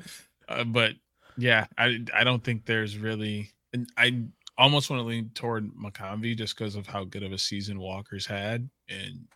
[0.50, 0.94] uh, but
[1.38, 3.52] yeah, I I don't think there's really.
[3.74, 4.24] And I
[4.58, 8.26] almost want to lean toward McConvey just because of how good of a season Walker's
[8.26, 9.28] had, and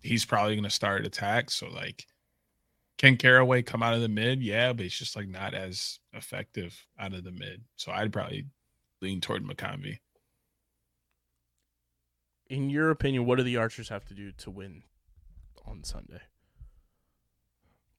[0.00, 1.50] he's probably going to start attack.
[1.50, 2.06] So like,
[2.98, 4.42] can Carraway come out of the mid?
[4.42, 7.62] Yeah, but he's just like not as effective out of the mid.
[7.76, 8.46] So I'd probably
[9.00, 9.98] lean toward McConvey.
[12.52, 14.82] In your opinion, what do the Archers have to do to win
[15.64, 16.20] on Sunday?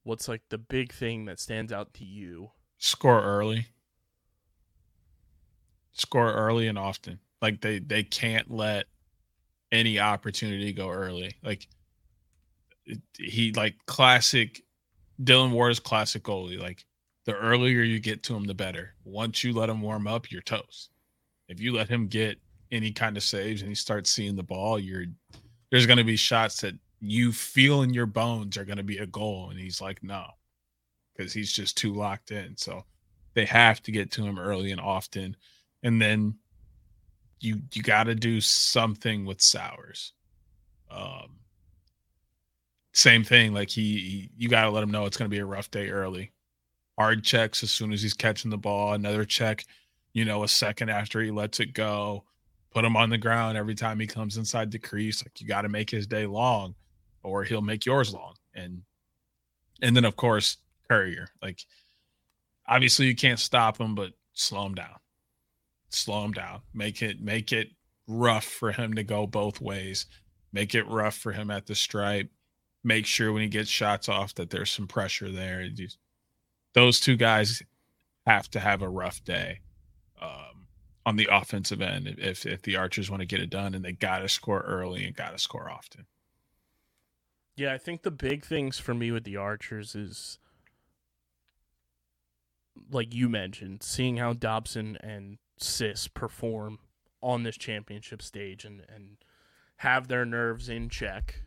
[0.04, 2.52] What's like the big thing that stands out to you?
[2.78, 3.66] score early.
[5.90, 7.18] Score early and often.
[7.42, 8.86] Like they they can't let
[9.72, 11.32] any opportunity go early.
[11.42, 11.66] Like
[13.18, 14.62] he like classic
[15.20, 16.60] Dillon Ward's classic goalie.
[16.60, 16.84] Like
[17.24, 18.94] the earlier you get to him the better.
[19.02, 20.90] Once you let him warm up you're toast.
[21.48, 22.38] If you let him get
[22.74, 25.04] any kind of saves and he starts seeing the ball you're
[25.70, 28.98] there's going to be shots that you feel in your bones are going to be
[28.98, 30.26] a goal and he's like no
[31.14, 32.56] because he's just too locked in.
[32.56, 32.84] So
[33.34, 35.36] they have to get to him early and often.
[35.82, 36.36] And then
[37.40, 40.12] you you got to do something with Sowers.
[40.90, 41.38] Um,
[42.92, 43.52] same thing.
[43.52, 45.70] Like he, he you got to let him know it's going to be a rough
[45.70, 46.32] day early.
[46.98, 48.92] Hard checks as soon as he's catching the ball.
[48.92, 49.64] Another check,
[50.12, 52.24] you know, a second after he lets it go.
[52.74, 55.24] Put him on the ground every time he comes inside the crease.
[55.24, 56.74] Like you got to make his day long,
[57.22, 58.34] or he'll make yours long.
[58.54, 58.82] And
[59.80, 60.56] and then of course
[60.88, 61.28] Currier.
[61.40, 61.60] Like
[62.66, 64.96] obviously you can't stop him, but slow him down.
[65.90, 66.60] Slow him down.
[66.74, 67.68] Make it make it
[68.08, 70.06] rough for him to go both ways.
[70.52, 72.30] Make it rough for him at the stripe.
[72.82, 75.68] Make sure when he gets shots off that there's some pressure there.
[76.74, 77.62] Those two guys
[78.26, 79.60] have to have a rough day
[80.20, 80.53] um,
[81.06, 83.92] on the offensive end if if the Archers want to get it done, and they
[83.92, 86.06] got to score early and got to score often.
[87.56, 90.38] Yeah, I think the big things for me with the Archers is
[92.90, 96.80] like you mentioned, seeing how Dobson and Sis perform
[97.22, 99.18] on this championship stage and and
[99.78, 101.42] have their nerves in check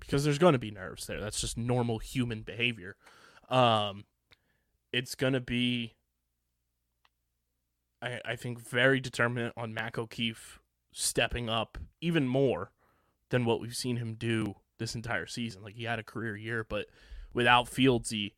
[0.00, 1.20] because there's going to be nerves there.
[1.20, 2.96] That's just normal human behavior.
[3.48, 4.04] Um,
[4.92, 5.94] it's going to be,
[8.00, 10.60] I, I think, very determinant on Mac O'Keefe
[10.92, 12.72] stepping up even more
[13.30, 15.62] than what we've seen him do this entire season.
[15.62, 16.86] Like he had a career year, but
[17.32, 18.32] without Fieldsy,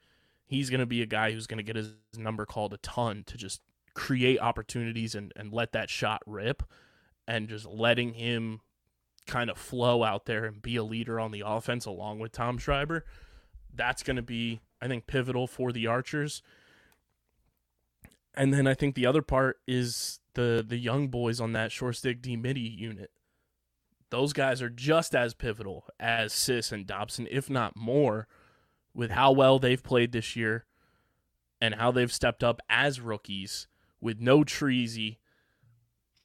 [0.46, 3.22] he's going to be a guy who's going to get his number called a ton
[3.26, 3.60] to just
[3.94, 6.62] create opportunities and, and let that shot rip
[7.28, 8.60] and just letting him
[9.26, 12.58] kind of flow out there and be a leader on the offense along with Tom
[12.58, 13.04] Schreiber.
[13.72, 16.42] That's going to be, I think, pivotal for the Archers.
[18.34, 21.96] And then I think the other part is the the young boys on that short
[21.96, 23.10] stick D midi unit.
[24.10, 28.26] Those guys are just as pivotal as Sis and Dobson, if not more,
[28.92, 30.66] with how well they've played this year
[31.60, 33.68] and how they've stepped up as rookies
[34.00, 35.18] with no Treasy.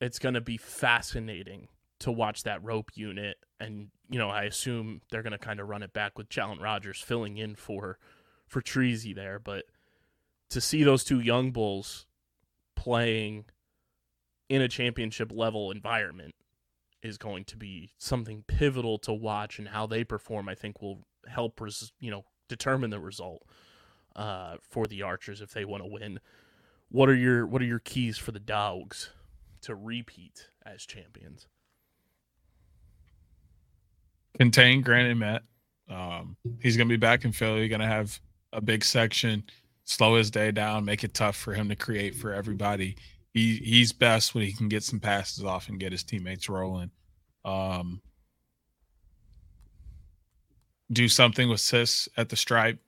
[0.01, 1.68] It's going to be fascinating
[1.99, 3.38] to watch that rope unit.
[3.60, 6.62] And, you know, I assume they're going to kind of run it back with Chalent
[6.62, 7.99] Rogers filling in for
[8.47, 9.39] for Treasy there.
[9.39, 9.66] But
[10.50, 12.06] to see those two young bulls
[12.76, 13.46] playing
[14.50, 16.36] in a championship level environment
[17.02, 21.04] is going to be something pivotal to watch and how they perform I think will
[21.28, 23.43] help res- you know determine the result
[24.16, 26.20] uh, for the Archers if they want to win.
[26.89, 29.10] What are your what are your keys for the Dogs
[29.62, 31.48] to repeat as champions?
[34.38, 35.43] Contain Grant and Matt.
[35.89, 37.68] Um, he's gonna be back in Philly.
[37.68, 38.20] Gonna have
[38.54, 39.43] a big section,
[39.86, 42.98] slow his day down, make it tough for him to create for everybody.
[43.34, 46.92] He he's best when he can get some passes off and get his teammates rolling.
[47.44, 48.02] Um,
[50.92, 52.80] do something with Sis at the stripe.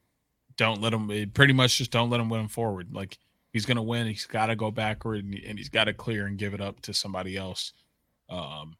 [0.57, 1.31] Don't let him.
[1.33, 2.93] Pretty much just don't let him win forward.
[2.93, 3.17] Like
[3.53, 6.37] he's gonna win, he's got to go backward and, and he's got to clear and
[6.37, 7.73] give it up to somebody else.
[8.29, 8.77] Um,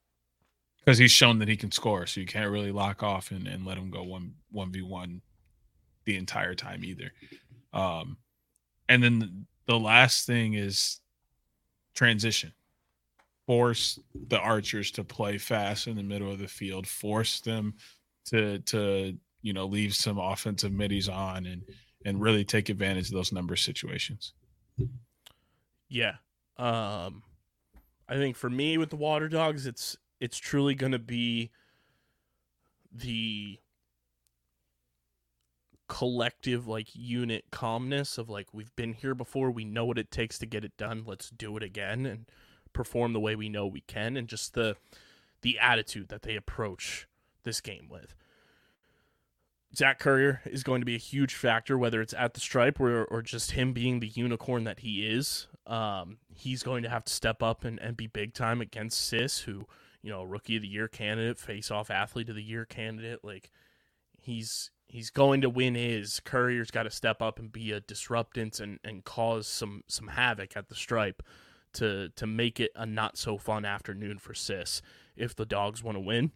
[0.80, 3.66] because he's shown that he can score, so you can't really lock off and, and
[3.66, 5.22] let him go one one v one
[6.06, 7.12] the entire time either.
[7.78, 8.18] Um,
[8.90, 11.00] and then the last thing is
[11.94, 12.52] transition.
[13.46, 16.88] Force the archers to play fast in the middle of the field.
[16.88, 17.76] Force them
[18.26, 21.64] to to you know leave some offensive middies on and
[22.04, 24.34] and really take advantage of those number situations.
[25.88, 26.16] Yeah.
[26.58, 27.24] Um
[28.10, 31.52] I think for me with the Water Dogs it's it's truly going to be
[32.92, 33.60] the
[35.88, 40.38] collective like unit calmness of like we've been here before we know what it takes
[40.38, 42.26] to get it done let's do it again and
[42.74, 44.76] perform the way we know we can and just the
[45.42, 47.08] the attitude that they approach
[47.44, 48.14] this game with
[49.76, 53.04] Zach Currier is going to be a huge factor, whether it's at the stripe or,
[53.04, 55.48] or just him being the unicorn that he is.
[55.68, 59.40] Um, he's going to have to step up and, and be big time against Sis,
[59.40, 59.68] who
[60.08, 63.26] you know, rookie of the year candidate, face off athlete of the year candidate.
[63.26, 63.52] Like
[64.22, 66.20] he's he's going to win his.
[66.22, 70.56] Currier's got to step up and be a disruptance and, and cause some some havoc
[70.56, 71.22] at the stripe
[71.74, 74.82] to to make it a not so fun afternoon for Sis
[75.16, 76.32] if the dogs want to win.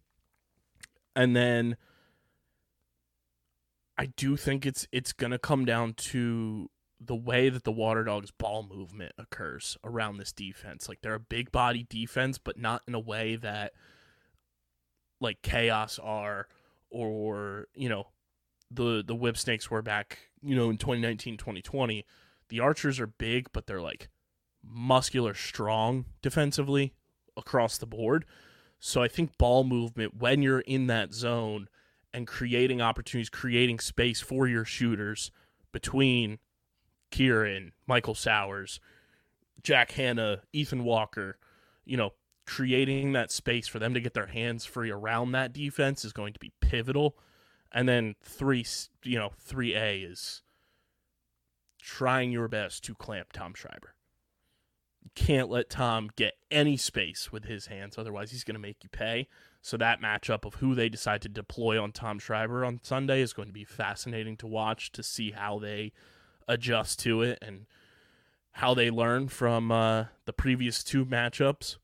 [1.16, 1.78] And then
[3.98, 6.70] I do think it's it's gonna come down to
[7.04, 10.88] the way that the Water Dogs ball movement occurs around this defense.
[10.88, 13.74] Like they're a big body defense, but not in a way that
[15.20, 16.48] like chaos are
[16.92, 18.08] or, you know,
[18.74, 22.06] the the Whipsnakes were back, you know, in 2019, 2020.
[22.50, 24.10] The archers are big, but they're like
[24.64, 26.94] muscular strong defensively
[27.38, 28.26] across the board.
[28.80, 31.68] So I think ball movement when you're in that zone
[32.14, 35.32] and creating opportunities, creating space for your shooters
[35.72, 36.40] between
[37.10, 38.80] Kieran, Michael Sowers,
[39.64, 41.38] Jack Hannah, Ethan Walker,
[41.86, 42.12] you know,
[42.46, 46.34] creating that space for them to get their hands free around that defense is going
[46.34, 47.16] to be pivotal.
[47.72, 48.66] And then three,
[49.04, 50.42] you know, three A is
[51.82, 53.96] trying your best to clamp Tom Schreiber.
[55.04, 58.84] You can't let Tom get any space with his hands, otherwise he's going to make
[58.84, 59.28] you pay.
[59.62, 63.34] So that matchup of who they decide to deploy on Tom Schreiber on Sunday is
[63.34, 65.92] going to be fascinating to watch to see how they
[66.48, 67.66] adjust to it and
[68.54, 71.78] how they learn from uh, the previous two matchups.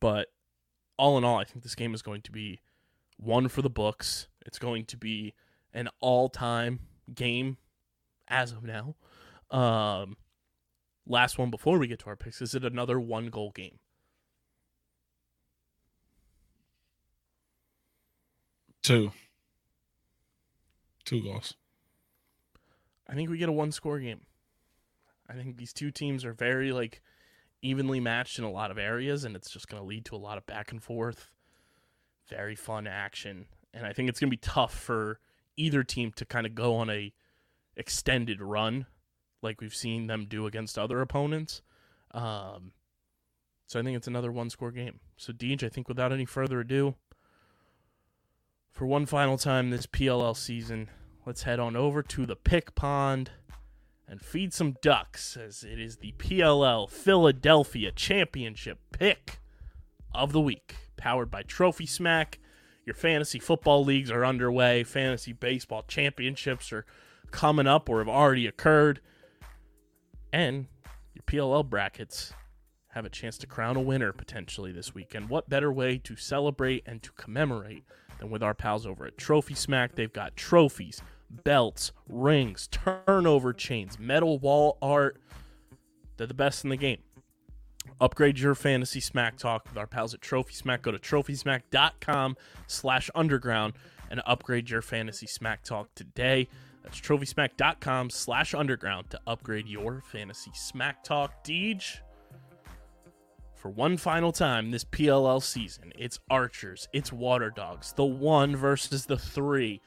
[0.00, 0.28] But
[0.96, 2.60] all in all, I think this game is going to be
[3.16, 4.28] one for the books.
[4.48, 5.34] It's going to be
[5.74, 6.80] an all-time
[7.14, 7.58] game
[8.26, 8.94] as of now.
[9.50, 10.16] Um,
[11.06, 12.40] last one before we get to our picks.
[12.40, 13.78] Is it another one-goal game?
[18.82, 19.12] Two.
[21.04, 21.52] Two goals.
[23.06, 24.22] I think we get a one-score game.
[25.28, 27.02] I think these two teams are very like
[27.60, 30.16] evenly matched in a lot of areas, and it's just going to lead to a
[30.16, 31.30] lot of back and forth,
[32.30, 33.44] very fun action.
[33.74, 35.20] And I think it's going to be tough for
[35.56, 37.12] either team to kind of go on a
[37.76, 38.86] extended run
[39.42, 41.62] like we've seen them do against other opponents.
[42.12, 42.72] Um,
[43.66, 45.00] so I think it's another one score game.
[45.16, 46.94] So, Deej, I think without any further ado,
[48.72, 50.88] for one final time this PLL season,
[51.26, 53.30] let's head on over to the pick pond
[54.08, 59.40] and feed some ducks as it is the PLL Philadelphia Championship pick
[60.14, 62.38] of the week, powered by Trophy Smack.
[62.88, 66.86] Your fantasy football leagues are underway, fantasy baseball championships are
[67.30, 69.02] coming up or have already occurred,
[70.32, 70.68] and
[71.12, 72.32] your PLL brackets
[72.92, 75.28] have a chance to crown a winner potentially this weekend.
[75.28, 77.84] What better way to celebrate and to commemorate
[78.20, 79.94] than with our pals over at Trophy Smack?
[79.94, 81.02] They've got trophies
[81.44, 85.20] belts, rings, turnover chains, metal wall art.
[86.16, 87.02] They're the best in the game.
[88.00, 90.82] Upgrade your fantasy smack talk with our pals at Trophy Smack.
[90.82, 92.36] Go to trophysmack.com
[92.66, 93.74] slash underground
[94.10, 96.48] and upgrade your fantasy smack talk today.
[96.82, 101.44] That's trophysmack.com slash underground to upgrade your fantasy smack talk.
[101.44, 101.98] Deej,
[103.54, 109.06] for one final time this PLL season, it's Archers, it's Water Dogs, the one versus
[109.06, 109.82] the three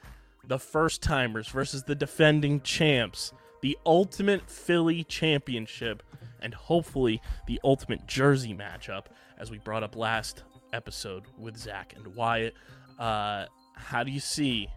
[0.46, 6.02] the first timers versus the defending champs, the ultimate Philly championship,
[6.42, 9.06] and hopefully the ultimate Jersey matchup,
[9.38, 12.54] as we brought up last episode with Zach and Wyatt.
[12.98, 14.68] Uh, how do you see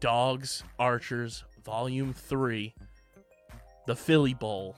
[0.00, 2.74] Dogs Archers Volume 3,
[3.86, 4.76] the Philly Bowl,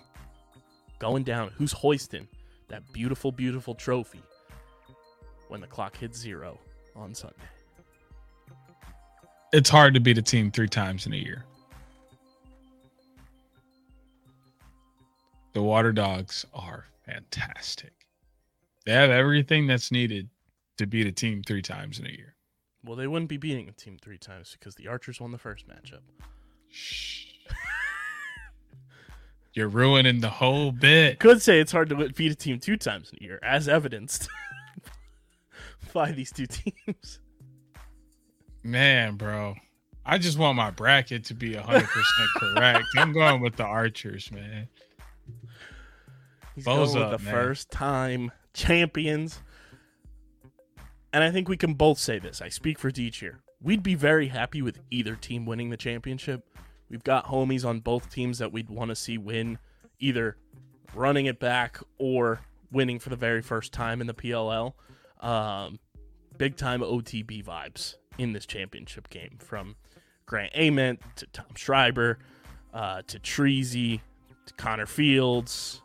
[0.99, 1.51] going down?
[1.57, 2.29] Who's hoisting
[2.69, 4.23] that beautiful, beautiful trophy
[5.49, 6.59] when the clock hits zero
[6.95, 7.37] on Sunday?
[9.53, 11.45] it's hard to beat a team three times in a year.
[15.57, 17.95] The Water Dogs are fantastic.
[18.85, 20.29] They have everything that's needed
[20.77, 22.35] to beat a team three times in a year.
[22.85, 25.67] Well, they wouldn't be beating a team three times because the Archers won the first
[25.67, 26.03] matchup.
[26.69, 27.29] Shh.
[29.55, 31.21] You're ruining the whole bit.
[31.21, 34.29] Could say it's hard to beat a team two times in a year, as evidenced
[35.95, 37.19] by these two teams.
[38.63, 39.55] Man, bro.
[40.05, 41.87] I just want my bracket to be 100%
[42.37, 42.85] correct.
[42.99, 44.69] I'm going with the Archers, man.
[46.57, 47.35] He's Bows going with up, the man.
[47.35, 49.41] first time champions.
[51.13, 52.43] And I think we can both say this.
[52.43, 53.41] I speak for Deej here.
[53.63, 56.45] We'd be very happy with either team winning the championship.
[56.91, 59.59] We've got homies on both teams that we'd want to see win,
[59.99, 60.37] either
[60.95, 62.41] running it back or
[62.73, 64.75] winning for the very first time in the PLL.
[65.21, 65.79] Um,
[66.37, 69.77] big time OTB vibes in this championship game from
[70.27, 72.19] Grant Ament to Tom Schreiber
[72.73, 74.01] uh, to Treasy
[74.47, 75.81] to Connor Fields,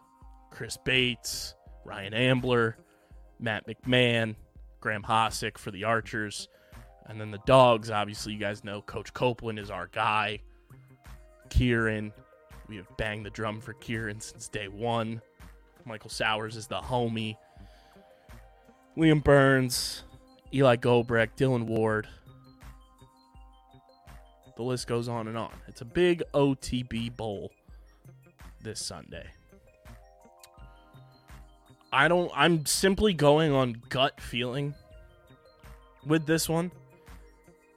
[0.62, 1.56] Chris Bates,
[1.86, 2.78] Ryan Ambler,
[3.40, 4.36] Matt McMahon,
[4.80, 6.50] Graeme Hossack for the Archers.
[7.08, 10.40] And then the Dogs, obviously, you guys know Coach Copeland is our guy.
[11.50, 12.14] Kieran,
[12.68, 15.20] we have banged the drum for Kieran since day one.
[15.84, 17.38] Michael Sowers is the homie.
[18.96, 20.04] Liam Byrnes,
[20.54, 22.08] Eli Gobrecht, Dillon Ward,
[24.58, 25.54] the list goes on and on.
[25.68, 27.52] It's a big OTB bowl
[28.62, 29.26] this Sunday.
[31.92, 34.74] I don't I'm simply going on gut feeling
[36.06, 36.72] with this one.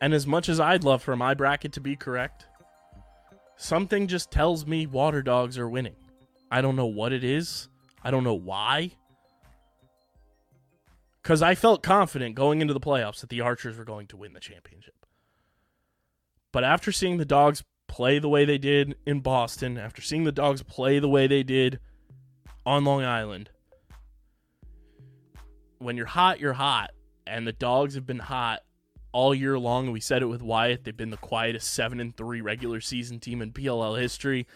[0.00, 2.46] And as much as I'd love for my bracket to be correct,
[3.56, 5.96] something just tells me Water Dogs are winning.
[6.50, 7.68] I don't know what it is.
[8.02, 8.92] I don't know why.
[11.22, 14.34] Cuz I felt confident going into the playoffs that the Archers were going to win
[14.34, 14.94] the championship.
[16.52, 20.30] But after seeing the dogs play the way they did in Boston, after seeing the
[20.30, 21.80] dogs play the way they did
[22.64, 23.50] on Long Island,
[25.85, 26.91] when you're hot, you're hot,
[27.26, 28.61] and the dogs have been hot
[29.12, 29.93] all year long.
[29.93, 33.41] We said it with Wyatt; they've been the quietest seven and three regular season team
[33.43, 34.47] in PLL history.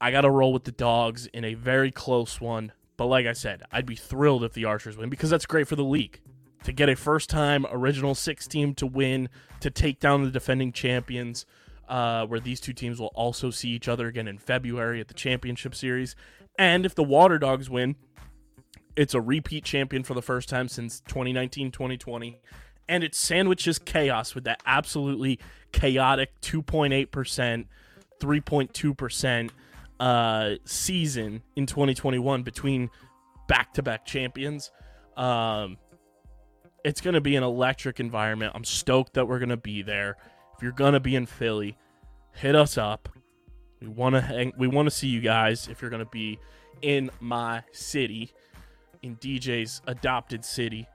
[0.00, 2.72] I got to roll with the dogs in a very close one.
[2.96, 5.76] But like I said, I'd be thrilled if the Archers win because that's great for
[5.76, 6.20] the league.
[6.64, 9.28] To get a first time original six team to win,
[9.60, 11.46] to take down the defending champions,
[11.88, 15.14] uh, where these two teams will also see each other again in February at the
[15.14, 16.16] championship series.
[16.58, 17.96] And if the Water Dogs win,
[18.96, 22.40] it's a repeat champion for the first time since 2019 2020.
[22.88, 25.38] And it sandwiches chaos with that absolutely
[25.72, 27.66] chaotic 2.8%,
[28.20, 29.50] 3.2%
[29.98, 32.90] uh, season in 2021 between
[33.48, 34.70] back to back champions.
[35.16, 35.78] Um,
[36.84, 38.52] it's going to be an electric environment.
[38.54, 40.16] I'm stoked that we're going to be there.
[40.56, 41.76] If you're going to be in Philly,
[42.32, 43.08] hit us up.
[43.80, 44.52] We want to hang.
[44.56, 45.68] We want to see you guys.
[45.68, 46.38] If you're going to be
[46.82, 48.32] in my city,
[49.06, 50.88] in DJ's adopted city.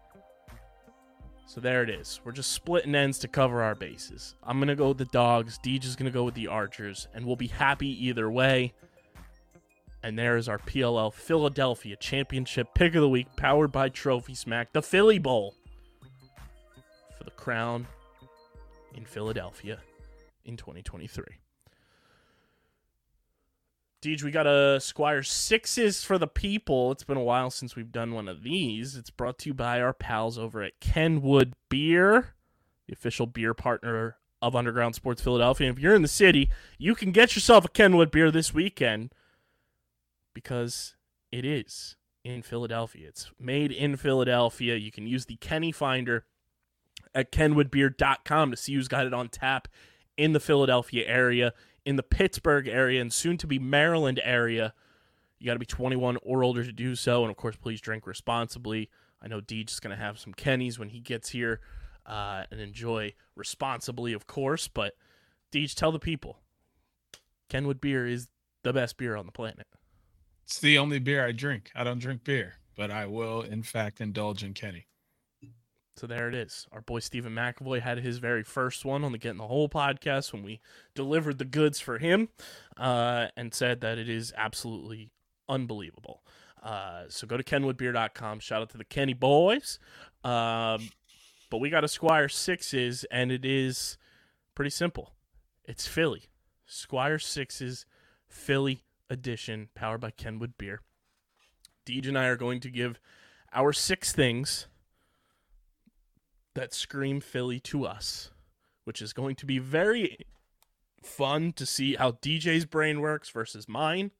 [1.46, 2.20] So there it is.
[2.24, 4.36] We're just splitting ends to cover our bases.
[4.44, 5.58] I'm gonna go with the dogs.
[5.64, 8.74] DJ's gonna go with the Archers, and we'll be happy either way.
[10.04, 14.74] And there is our PLL Philadelphia Championship Pick of the Week, powered by Trophy Smack,
[14.74, 15.56] the Philly Bowl
[17.18, 17.88] for the crown
[18.96, 19.80] in Philadelphia
[20.46, 21.24] in 2023.
[24.02, 26.92] Deej, we got a Squire Sixes for the people.
[26.92, 28.96] It's been a while since we've done one of these.
[28.96, 32.34] It's brought to you by our pals over at Kenwood Beer,
[32.88, 35.68] the official beer partner of Underground Sports Philadelphia.
[35.68, 36.50] And if you're in the city,
[36.80, 39.14] you can get yourself a Kenwood beer this weekend
[40.34, 40.96] because
[41.32, 43.08] it is in Philadelphia.
[43.08, 44.78] It's made in Philadelphia.
[44.78, 46.26] You can use the Kenny Finder
[47.14, 49.68] at kenwoodbeer.com to see who's got it on tap
[50.18, 51.54] in the Philadelphia area,
[51.86, 54.74] in the Pittsburgh area, and soon to be Maryland area.
[55.40, 57.24] You got to be 21 or older to do so.
[57.24, 58.90] And of course, please drink responsibly.
[59.22, 61.62] I know Deej is going to have some Kenny's when he gets here
[62.06, 64.68] uh, and enjoy responsibly, of course.
[64.68, 64.94] But
[65.52, 66.40] Deej, tell the people
[67.50, 68.30] Kenwood beer is
[68.64, 69.68] the best beer on the planet.
[70.46, 71.72] It's the only beer I drink.
[71.76, 74.88] I don't drink beer, but I will, in fact, indulge in Kenny.
[76.02, 76.66] So there it is.
[76.72, 80.34] Our boy Stephen McAvoy had his very first one on the Getting the Whole podcast
[80.34, 80.60] when we
[80.96, 82.30] delivered the goods for him
[82.76, 85.12] uh, and said that it is absolutely
[85.48, 86.24] unbelievable.
[86.64, 88.40] Uh, so go to kenwoodbeer.com.
[88.40, 89.78] Shout out to the Kenny boys.
[90.24, 90.90] Um,
[91.52, 94.00] but we got a Squire Sixes, and it is
[94.56, 95.14] pretty simple.
[95.66, 96.24] It's Philly.
[96.66, 97.86] Squire Sixes,
[98.28, 100.82] Philly edition, powered by Kenwood Beer.
[101.86, 103.00] Deej and I are going to give
[103.54, 104.66] our six things
[106.54, 108.32] that scream Philly to us,
[108.84, 110.18] which is going to be very
[111.04, 114.12] fun to see how DJ's brain works versus mine.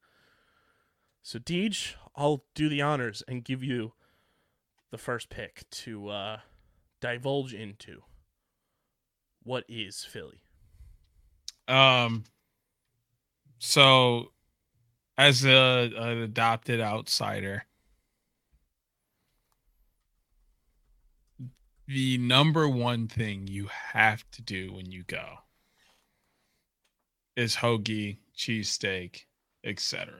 [1.22, 3.92] So, Deej, I'll do the honors and give you
[4.90, 6.36] the first pick to uh,
[7.00, 8.02] divulge into.
[9.42, 10.42] What is Philly?
[11.68, 12.24] Um,
[13.58, 14.32] so
[15.16, 17.64] as a an adopted outsider,
[21.92, 25.38] the number one thing you have to do when you go
[27.36, 29.24] is hoagie, cheesesteak,
[29.64, 30.14] etc.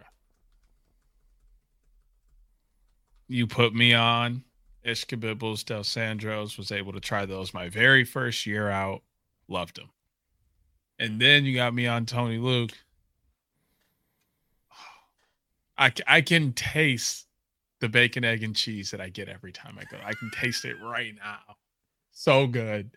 [3.29, 4.45] You put me on
[4.85, 9.03] Ishkabibbles, Dalessandros, was able to try those my very first year out.
[9.49, 9.91] Loved them.
[10.99, 12.73] And then you got me on Tony Luke.
[15.79, 17.27] I, I can taste
[17.81, 19.97] the bacon, egg, and cheese that I get every time I go.
[20.05, 21.57] I can taste it right now.
[22.13, 22.91] So good.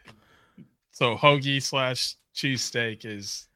[0.92, 3.48] So hoagie slash cheesesteak is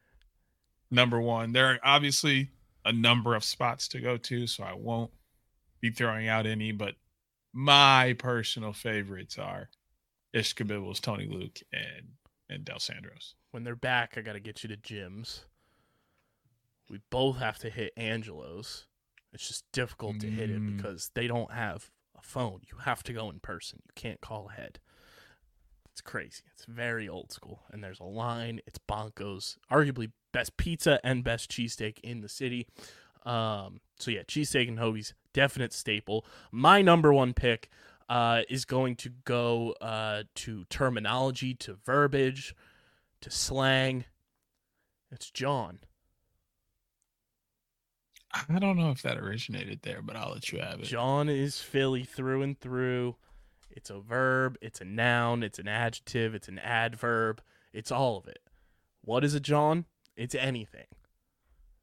[0.91, 1.51] number one.
[1.51, 2.49] There are obviously
[2.85, 5.11] a number of spots to go to, so I won't
[5.81, 6.95] be throwing out any, but
[7.53, 9.69] my personal favorites are
[10.33, 12.07] Ishkabibbles, Tony Luke, and
[12.49, 13.33] and Dalessandros.
[13.51, 15.45] When they're back, I got to get you to Jim's.
[16.89, 18.87] We both have to hit Angelo's.
[19.33, 20.75] It's just difficult to hit it Mm.
[20.75, 22.61] because they don't have a phone.
[22.71, 23.81] You have to go in person.
[23.85, 24.79] You can't call ahead.
[25.99, 26.43] It's crazy.
[26.53, 27.63] It's very old school.
[27.73, 28.61] And there's a line.
[28.65, 32.67] It's Bonko's, arguably best pizza and best cheesesteak in the city.
[33.25, 36.25] Um, so yeah, cheesesteak and hoagies, definite staple.
[36.53, 37.69] My number one pick
[38.07, 42.55] uh, is going to go uh, to terminology, to verbiage,
[43.19, 44.05] to slang.
[45.11, 45.79] It's Jawn.
[48.31, 50.85] I don't know if that originated there, but I'll let you have it.
[50.85, 53.17] Jawn is Philly through and through.
[53.69, 57.41] It's a verb, it's a noun, it's an adjective, it's an adverb,
[57.73, 58.39] it's all of it.
[59.01, 59.85] What is a Jawn?
[60.17, 60.87] It's anything.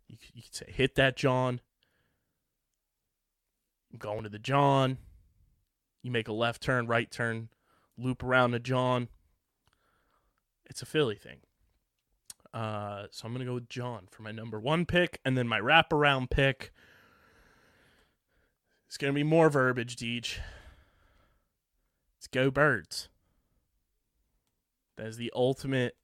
[0.08, 1.60] You, you could say, hit that Jawn.
[3.92, 4.98] I'm going to the Jawn.
[6.02, 7.48] you make a left turn, right turn,
[7.96, 9.08] loop around to Jawn.
[10.66, 11.38] It's a Philly thing.
[12.52, 15.60] Uh, so I'm gonna go with Jawn for my number one pick, and then my
[15.60, 16.72] wraparound pick.
[18.86, 20.38] It's gonna be more verbiage, Deej.
[22.26, 23.08] It's go birds.
[24.96, 25.96] That is the ultimate.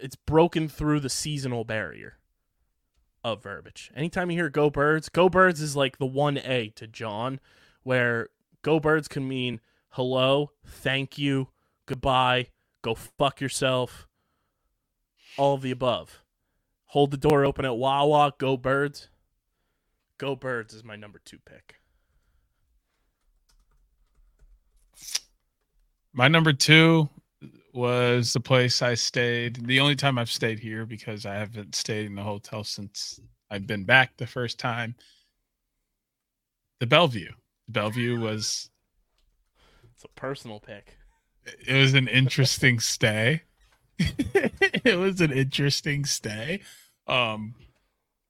[0.00, 2.18] It's broken through the seasonal barrier
[3.22, 3.92] of verbiage.
[3.94, 7.38] Anytime you hear go birds, go birds is like the 1A to Jawn,
[7.84, 8.30] where
[8.62, 11.50] go birds can mean hello, thank you,
[11.86, 12.48] goodbye,
[12.82, 14.08] go fuck yourself,
[15.38, 16.24] all of the above.
[16.86, 19.10] Hold the door open at Wawa, go birds.
[20.18, 21.81] Go birds is my number two pick.
[26.14, 27.08] My number two
[27.72, 29.66] was the place I stayed.
[29.66, 33.18] The only time I've stayed here because I haven't stayed in a hotel since
[33.50, 34.94] I've been back the first time.
[36.80, 37.30] The Bellevue.
[37.66, 38.70] The Bellevue was
[39.94, 40.96] It's a personal pick.
[41.66, 43.42] it was an interesting stay.
[43.98, 46.60] it was an interesting stay.
[47.06, 47.54] Um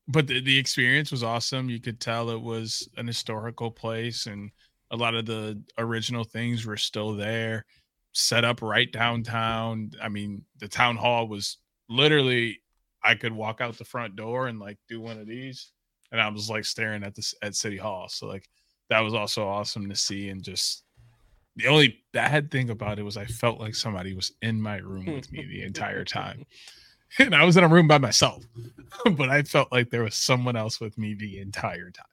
[0.08, 1.70] but the, the experience was awesome.
[1.70, 4.50] You could tell it was an historical place and
[4.93, 7.64] a lot of the original things were still there,
[8.12, 9.90] set up right downtown.
[10.01, 12.61] I mean, the town hall was literally
[13.05, 15.72] I could walk out the front door and like do one of these
[16.12, 18.09] and I was like staring at this at City Hall.
[18.09, 18.49] So like
[18.90, 20.84] that was also awesome to see and just
[21.57, 25.07] the only bad thing about it was I felt like somebody was in my room
[25.07, 26.45] with me the entire time.
[27.18, 28.43] And I was in a room by myself,
[29.05, 32.07] but I felt like there was someone else with me the entire time.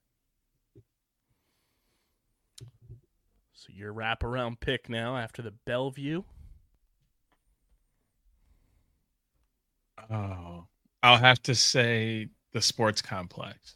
[3.69, 6.23] So your wraparound pick now after the Bellevue.
[10.09, 10.65] Oh,
[11.03, 13.75] I'll have to say the sports complex.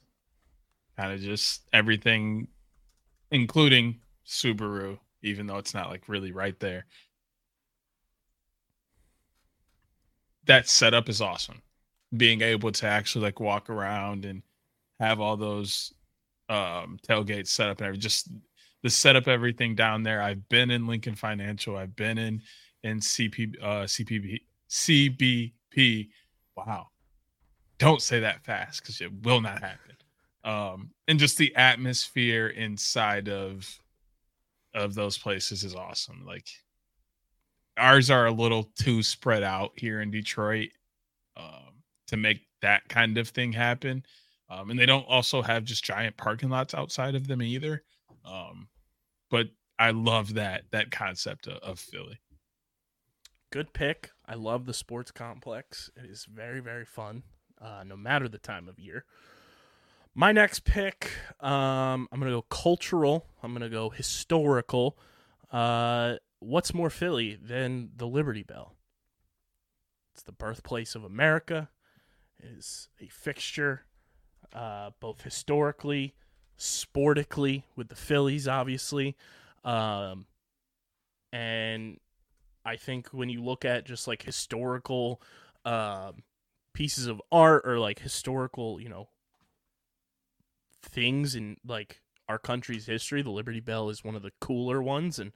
[0.97, 2.47] Kind of just everything,
[3.31, 6.85] including Subaru, even though it's not like really right there.
[10.45, 11.61] That setup is awesome.
[12.15, 14.43] Being able to actually like walk around and
[14.99, 15.93] have all those
[16.49, 18.29] um tailgates set up and everything, just
[18.83, 20.21] the setup everything down there.
[20.21, 21.75] I've been in Lincoln Financial.
[21.75, 22.41] I've been in
[22.83, 26.09] in CP uh CPB CBP.
[26.55, 26.87] Wow.
[27.79, 29.95] Don't say that fast because it will not happen.
[30.43, 33.79] Um, and just the atmosphere inside of
[34.73, 36.25] of those places is awesome.
[36.25, 36.47] Like
[37.77, 40.69] ours are a little too spread out here in Detroit
[41.37, 44.03] um, to make that kind of thing happen.
[44.49, 47.83] Um, and they don't also have just giant parking lots outside of them either.
[48.25, 48.67] Um,
[49.33, 49.47] but
[49.79, 52.19] I love that that concept of, of Philly.
[53.51, 54.11] Good pick.
[54.27, 55.89] I love the sports complex.
[55.97, 57.23] It is very, very fun,
[57.59, 59.05] uh, no matter the time of year.
[60.13, 61.09] My next pick,
[61.39, 63.25] um, I'm gonna go cultural.
[63.41, 64.99] I'm gonna go historical.
[65.51, 68.75] Uh, what's more Philly than the Liberty Bell?
[70.13, 71.69] It's the birthplace of America.
[72.37, 73.85] It is a fixture,
[74.53, 76.13] uh, both historically,
[76.57, 79.15] sportically, with the Phillies, obviously,
[79.63, 80.25] um,
[81.31, 81.99] and
[82.65, 85.21] I think when you look at just like historical
[85.65, 86.23] um,
[86.73, 89.09] pieces of art or like historical, you know,
[90.81, 95.19] things in like our country's history, the Liberty Bell is one of the cooler ones.
[95.19, 95.31] And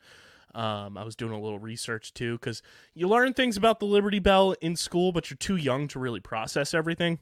[0.55, 2.61] um, I was doing a little research too because
[2.93, 6.19] you learn things about the Liberty Bell in school, but you're too young to really
[6.19, 7.19] process everything.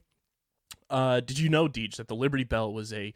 [0.90, 3.14] Uh, did you know, Deej, that the Liberty Bell was a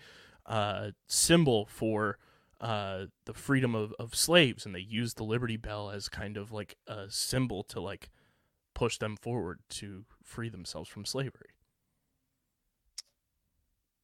[0.49, 2.17] uh, symbol for
[2.59, 6.51] uh, the freedom of, of slaves, and they used the Liberty Bell as kind of
[6.51, 8.09] like a symbol to like
[8.73, 11.51] push them forward to free themselves from slavery.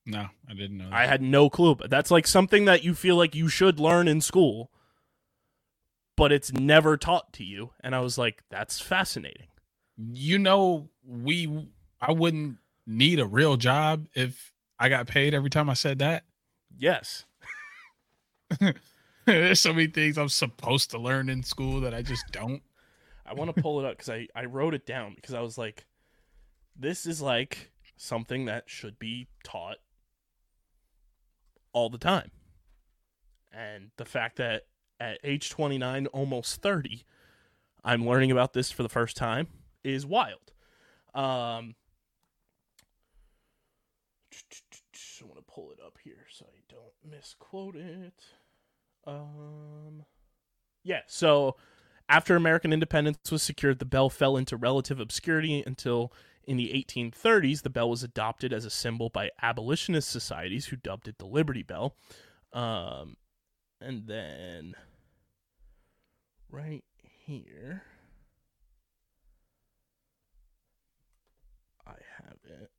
[0.05, 0.85] No, I didn't know.
[0.89, 0.93] That.
[0.93, 4.07] I had no clue, but that's like something that you feel like you should learn
[4.07, 4.71] in school,
[6.15, 7.71] but it's never taught to you.
[7.81, 9.47] And I was like, that's fascinating.
[9.97, 11.69] you know, we
[11.99, 16.23] I wouldn't need a real job if I got paid every time I said that.
[16.77, 17.25] Yes.
[19.25, 22.61] There's so many things I'm supposed to learn in school that I just don't.
[23.25, 25.57] I want to pull it up because I, I wrote it down because I was
[25.57, 25.85] like,
[26.77, 29.77] this is like something that should be taught
[31.73, 32.29] all the time.
[33.51, 34.63] And the fact that
[34.99, 37.03] at age 29, almost 30,
[37.83, 39.47] I'm learning about this for the first time
[39.83, 40.53] is wild.
[41.13, 41.75] Um,
[44.33, 48.23] I want to pull it up here so I don't misquote it.
[49.05, 50.05] Um,
[50.83, 51.55] yeah, so
[52.07, 56.11] after American independence was secured, the bell fell into relative obscurity until
[56.47, 61.07] in the 1830s, the bell was adopted as a symbol by abolitionist societies who dubbed
[61.07, 61.95] it the Liberty Bell.
[62.53, 63.17] Um,
[63.81, 64.75] and then
[66.49, 66.83] right
[67.25, 67.83] here,
[71.85, 72.71] I have it.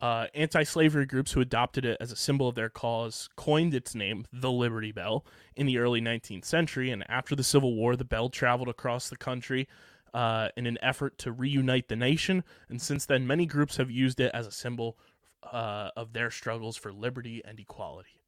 [0.00, 4.26] Uh, anti-slavery groups who adopted it as a symbol of their cause coined its name,
[4.32, 5.24] the Liberty Bell,
[5.54, 6.90] in the early 19th century.
[6.90, 9.68] And after the Civil War, the bell traveled across the country
[10.14, 12.44] uh, in an effort to reunite the nation.
[12.68, 14.96] And since then, many groups have used it as a symbol
[15.42, 18.19] uh, of their struggles for liberty and equality.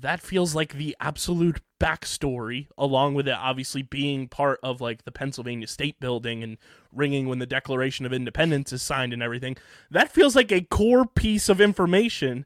[0.00, 5.12] That feels like the absolute backstory, along with it obviously being part of like the
[5.12, 6.58] Pennsylvania State Building and
[6.92, 9.56] ringing when the Declaration of Independence is signed and everything.
[9.90, 12.44] That feels like a core piece of information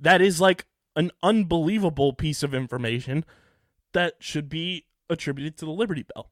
[0.00, 3.24] that is like an unbelievable piece of information
[3.92, 6.30] that should be attributed to the Liberty Bell.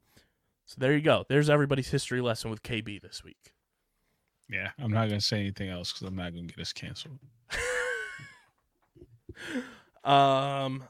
[0.67, 1.25] So there you go.
[1.29, 3.53] There's everybody's history lesson with KB this week.
[4.49, 7.19] Yeah, I'm not gonna say anything else because I'm not gonna get us canceled.
[10.07, 10.85] Um,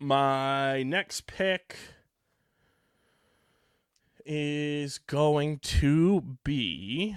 [0.00, 1.76] my next pick
[4.24, 7.14] is going to be.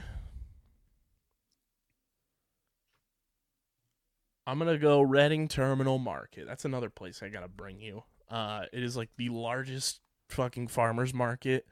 [4.45, 6.45] I'm gonna go Reading Terminal Market.
[6.47, 8.03] That's another place I gotta bring you.
[8.29, 11.65] Uh, it is like the largest fucking farmers market,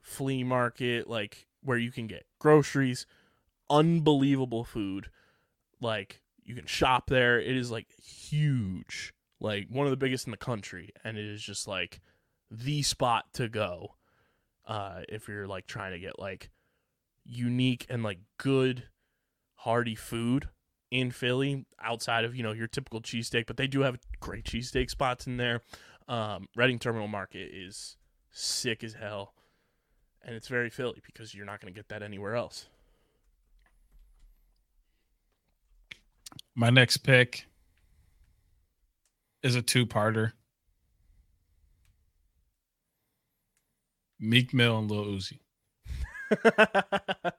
[0.00, 3.04] flea market, like where you can get groceries,
[3.68, 5.10] unbelievable food,
[5.78, 7.40] like you can shop there.
[7.40, 11.42] It is like huge, like one of the biggest in the country, and it is
[11.42, 12.00] just like
[12.50, 13.94] the spot to go
[14.66, 16.50] uh, if you're like trying to get like
[17.24, 18.84] unique and like good
[19.54, 20.48] hearty food
[20.90, 24.90] in Philly outside of you know your typical cheesesteak, but they do have great cheesesteak
[24.90, 25.62] spots in there.
[26.06, 27.96] Um, Reading Terminal Market is
[28.30, 29.34] sick as hell,
[30.22, 32.66] and it's very Philly because you're not going to get that anywhere else.
[36.54, 37.46] My next pick
[39.42, 40.32] is a two-parter.
[44.20, 45.40] Meek Mill and Lil Uzi.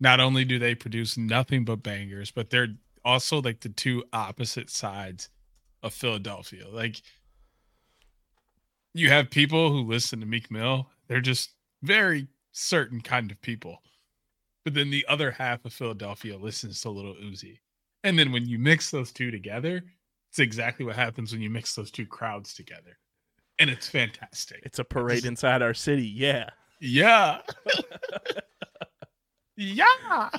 [0.00, 2.68] Not only do they produce nothing but bangers, but they're
[3.04, 5.28] also like the two opposite sides
[5.82, 6.66] of Philadelphia.
[6.68, 7.02] Like
[8.94, 11.50] you have people who listen to Meek Mill, they're just
[11.82, 13.82] very certain kind of people.
[14.64, 17.58] But then the other half of Philadelphia listens to Little Uzi.
[18.04, 19.82] And then when you mix those two together,
[20.30, 22.98] it's exactly what happens when you mix those two crowds together.
[23.58, 24.60] And it's fantastic.
[24.64, 26.06] It's a parade inside our city.
[26.06, 26.50] Yeah.
[26.80, 27.40] Yeah.
[29.56, 29.84] yeah.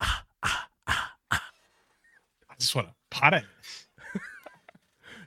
[0.00, 1.38] I
[2.58, 3.44] just want to pot it.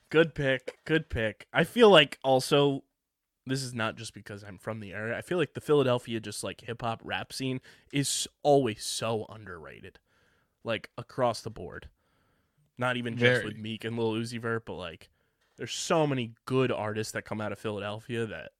[0.09, 0.79] Good pick.
[0.85, 1.45] Good pick.
[1.53, 2.83] I feel like also
[3.45, 5.17] this is not just because I'm from the area.
[5.17, 7.61] I feel like the Philadelphia just like hip hop rap scene
[7.93, 9.99] is always so underrated.
[10.68, 11.88] Like across the board.
[12.78, 13.45] Not even just Very.
[13.45, 15.09] with Meek and Lil Uzi Vert, but like
[15.55, 18.51] there's so many good artists that come out of Philadelphia that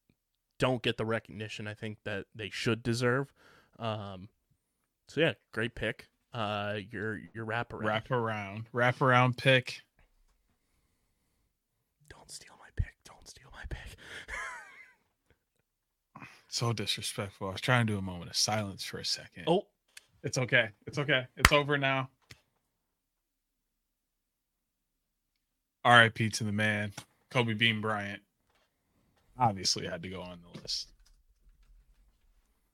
[0.58, 3.32] don't get the recognition I think that they should deserve.
[3.78, 4.30] Um
[5.10, 6.08] so yeah, great pick.
[6.34, 7.86] Uh your your wrap around.
[7.86, 8.66] Wrap around.
[8.72, 9.82] Wrap around pick.
[12.10, 12.96] Don't steal my pick.
[13.06, 13.98] Don't steal my pick.
[16.50, 17.50] So disrespectful.
[17.50, 19.44] I was trying to do a moment of silence for a second.
[19.46, 19.68] Oh,
[20.28, 20.72] It's okay.
[20.86, 21.26] It's okay.
[21.38, 22.10] It's over now.
[25.86, 26.92] RIP to the man,
[27.32, 28.22] Kobe Bean Bryant.
[29.40, 30.92] Obviously had to go on the list.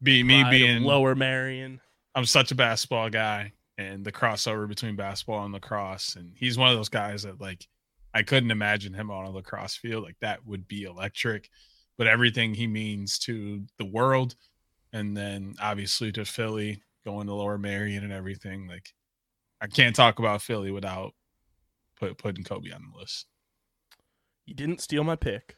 [0.02, 1.80] Be me pride being Lower Merion.
[2.16, 6.16] I'm such a basketball guy and the crossover between basketball and lacrosse.
[6.16, 7.68] And he's one of those guys that like
[8.16, 10.04] I couldn't imagine him on a lacrosse field.
[10.04, 11.52] Like that would be electric.
[12.00, 14.34] But everything he means to the world
[14.92, 18.68] and then obviously to Philly, going to Lower Merion and everything.
[18.68, 18.94] Like
[19.62, 21.14] I can't talk about Philly without
[22.00, 23.28] put, putting Kobe on the list.
[24.46, 25.58] You didn't steal my pick.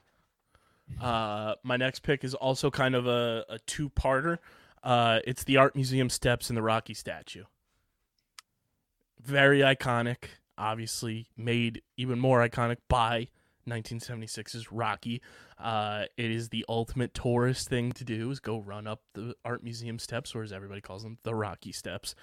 [1.01, 4.37] Uh, my next pick is also kind of a, a two parter.
[4.83, 7.45] Uh, it's the Art Museum steps and the Rocky statue.
[9.19, 10.25] Very iconic,
[10.57, 13.29] obviously made even more iconic by
[13.67, 15.21] 1976's Rocky.
[15.59, 19.63] Uh, it is the ultimate tourist thing to do is go run up the Art
[19.63, 22.15] Museum steps, or as everybody calls them, the Rocky steps.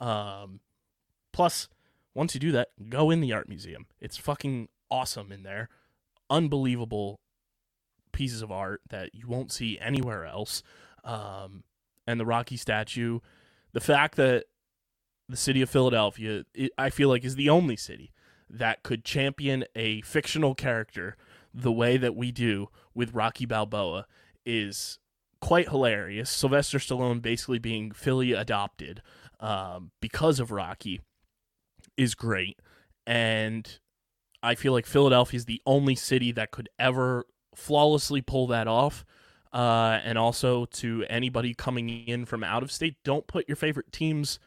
[0.00, 0.60] Um,
[1.32, 1.68] plus,
[2.14, 3.86] once you do that, go in the art museum.
[4.00, 5.68] It's fucking awesome in there.
[6.28, 7.20] Unbelievable
[8.12, 10.62] pieces of art that you won't see anywhere else.
[11.04, 11.64] Um,
[12.06, 13.20] and the Rocky statue,
[13.72, 14.44] the fact that
[15.28, 18.12] the city of Philadelphia, it, I feel like, is the only city
[18.50, 21.16] that could champion a fictional character
[21.54, 24.06] the way that we do with Rocky Balboa
[24.44, 24.98] is
[25.40, 26.30] quite hilarious.
[26.30, 29.02] Sylvester Stallone basically being Philly adopted
[29.38, 31.00] um, because of Rocky
[31.96, 32.58] is great.
[33.06, 33.78] And
[34.42, 39.04] I feel like Philadelphia is the only city that could ever flawlessly pull that off.
[39.52, 43.90] Uh, and also to anybody coming in from out of state, don't put your favorite
[43.90, 44.38] team's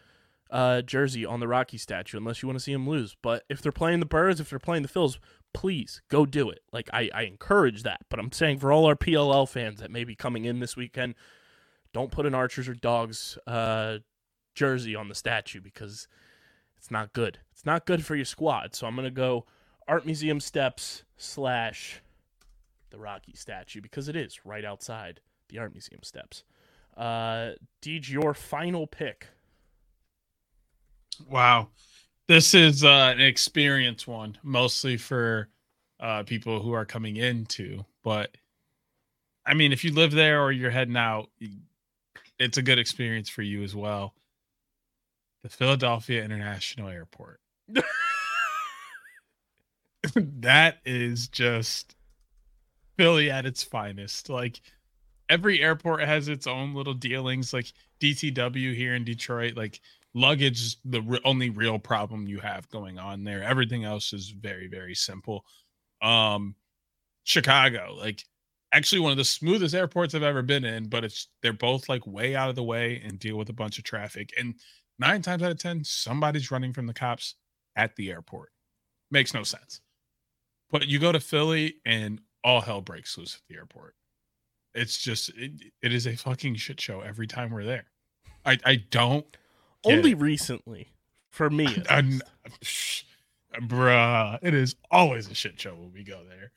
[0.53, 3.17] uh, jersey on the Rocky statue unless you want to see him lose.
[3.21, 5.17] But if they're playing the Birds, if they're playing the Phils,
[5.51, 6.59] please go do it.
[6.71, 8.01] Like I, I encourage that.
[8.07, 11.15] But I'm saying for all our PLL fans that may be coming in this weekend,
[11.91, 13.97] don't put an Archers or Dogs uh,
[14.53, 16.07] jersey on the statue because
[16.77, 17.39] it's not good.
[17.51, 18.75] It's not good for your squad.
[18.75, 19.47] So I'm gonna go
[19.87, 21.99] Art Museum steps slash
[22.91, 26.43] the Rocky statue because it is right outside the Art Museum steps.
[26.95, 29.29] Uh, Deej, your final pick.
[31.21, 31.69] Wow.
[32.27, 35.49] This is uh, an experience one, mostly for
[35.99, 37.83] uh, people who are coming into.
[38.03, 38.35] But
[39.45, 41.29] I mean, if you live there or you're heading out,
[42.39, 44.13] it's a good experience for you as well.
[45.43, 47.39] The Philadelphia International Airport.
[50.15, 51.95] that is just
[52.97, 54.29] Philly at its finest.
[54.29, 54.61] Like
[55.29, 57.53] every airport has its own little dealings.
[57.53, 59.81] Like DTW here in Detroit, like
[60.15, 63.43] luggage is the re- only real problem you have going on there.
[63.43, 65.45] Everything else is very very simple.
[66.01, 66.55] Um,
[67.23, 68.23] Chicago, like
[68.73, 72.05] actually one of the smoothest airports I've ever been in, but it's they're both like
[72.05, 74.31] way out of the way and deal with a bunch of traffic.
[74.37, 74.55] And
[74.99, 77.35] nine times out of ten, somebody's running from the cops
[77.75, 78.49] at the airport.
[79.11, 79.81] Makes no sense.
[80.71, 83.95] But you go to Philly and all hell breaks loose at the airport.
[84.73, 85.51] It's just it,
[85.81, 87.85] it is a fucking shit show every time we're there.
[88.43, 89.25] I I don't
[89.83, 90.19] get Only it.
[90.19, 90.87] recently
[91.31, 91.67] for me.
[91.89, 92.01] I-
[92.61, 93.05] least.
[93.61, 96.51] Bruh, it is always a shit show when we go there.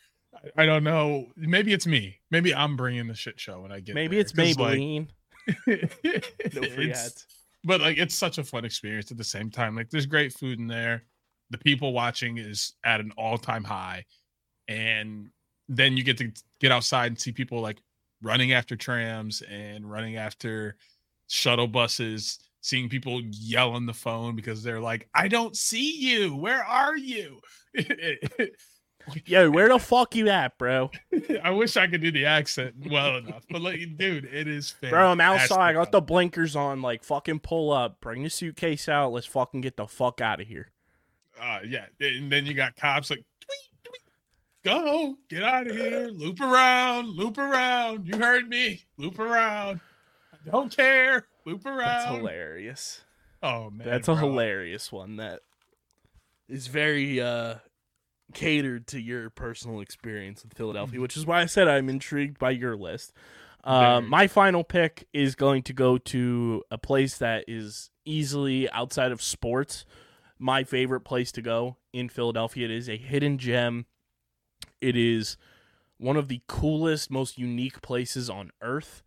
[0.57, 1.27] I, I don't know.
[1.37, 2.21] Maybe it's me.
[2.31, 3.95] Maybe I'm bringing the shit show when I get.
[3.95, 5.09] Maybe there, it's like, Maybelline.
[5.67, 7.27] no free it's- ads.
[7.65, 9.77] but like it's such a fun experience at the same time.
[9.77, 11.05] Like there's great food in there.
[11.51, 14.05] The people watching is at an all-time high.
[14.69, 15.29] And
[15.69, 17.79] then you get to get outside and see people like
[18.23, 20.77] running after trams and running after
[21.29, 26.35] shuttle buses, seeing people yell on the phone because they're like, I don't see you.
[26.35, 27.41] Where are you?
[29.25, 30.91] Yo, where the fuck you at, bro?
[31.45, 33.45] I wish I could do the accent well enough.
[33.49, 35.61] But like, dude, it is Bro, I'm outside.
[35.61, 36.83] I got the blinkers on.
[36.83, 38.01] Like, fucking pull up.
[38.01, 39.13] Bring the suitcase out.
[39.13, 40.73] Let's fucking get the fuck out of here.
[41.41, 44.03] uh yeah and then you got cops like tweet, tweet,
[44.65, 49.79] go get out of here loop around loop around you heard me loop around
[50.33, 53.01] I don't care loop around That's hilarious.
[53.43, 54.29] oh man That's a bro.
[54.29, 55.41] hilarious one that
[56.49, 57.57] is very uh
[58.35, 62.51] catered to your personal experience with Philadelphia, which is why I said I'm intrigued by
[62.51, 63.13] your list.
[63.65, 64.03] Very.
[64.03, 69.23] my final pick is going to go to a place that is easily outside of
[69.23, 69.85] sports
[70.39, 72.67] my favorite place to go in Philadelphia.
[72.67, 73.87] It is a hidden gem.
[74.81, 75.37] It is
[75.99, 79.03] one of the coolest, most unique places on earth,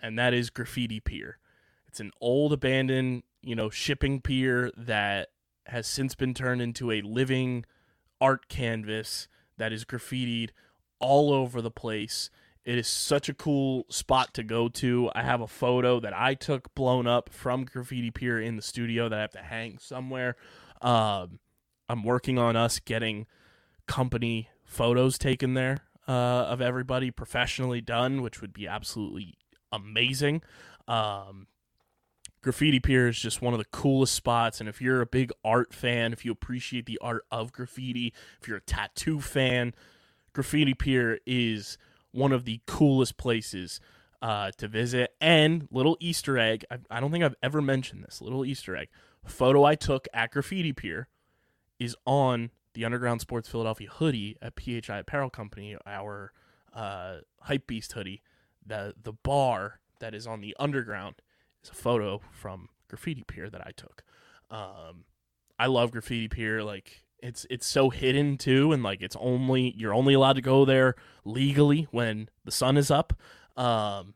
[0.00, 1.38] and that is Graffiti Pier.
[1.90, 5.30] It's an old abandoned, you know, shipping pier that
[5.66, 7.64] has since been turned into a living
[8.20, 9.26] art canvas
[9.58, 10.50] that is graffitied
[11.00, 12.30] all over the place.
[12.64, 15.10] It is such a cool spot to go to.
[15.16, 19.08] I have a photo that I took blown up from Graffiti Pier in the studio
[19.08, 20.36] that I have to hang somewhere.
[20.80, 21.40] Um,
[21.88, 23.26] I'm working on us getting
[23.88, 29.34] company photos taken there uh, of everybody professionally done, which would be absolutely
[29.72, 30.42] amazing.
[30.86, 31.48] Um,
[32.42, 34.60] Graffiti Pier is just one of the coolest spots.
[34.60, 38.48] And if you're a big art fan, if you appreciate the art of graffiti, if
[38.48, 39.74] you're a tattoo fan,
[40.32, 41.76] Graffiti Pier is
[42.12, 43.80] one of the coolest places
[44.22, 45.14] uh, to visit.
[45.20, 48.22] And little Easter egg, I, I don't think I've ever mentioned this.
[48.22, 48.88] Little Easter egg
[49.26, 51.08] photo I took at Graffiti Pier
[51.78, 56.32] is on the Underground Sports Philadelphia hoodie at PHI Apparel Company, our
[56.72, 58.22] uh, Hype Beast hoodie.
[58.64, 61.16] The the bar that is on the underground
[61.62, 64.02] is a photo from Graffiti Pier that I took.
[64.50, 65.04] Um,
[65.58, 66.62] I love Graffiti Pier.
[66.62, 70.64] Like it's it's so hidden too, and like it's only you're only allowed to go
[70.64, 70.94] there
[71.24, 73.12] legally when the sun is up.
[73.56, 74.14] Um,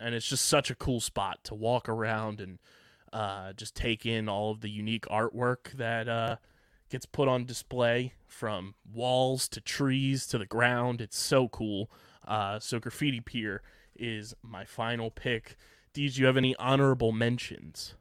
[0.00, 2.58] and it's just such a cool spot to walk around and
[3.12, 6.36] uh, just take in all of the unique artwork that uh,
[6.90, 11.00] gets put on display from walls to trees to the ground.
[11.00, 11.90] It's so cool.
[12.26, 13.62] Uh, so Graffiti Pier
[13.96, 15.56] is my final pick.
[15.92, 17.94] Did you have any honorable mentions?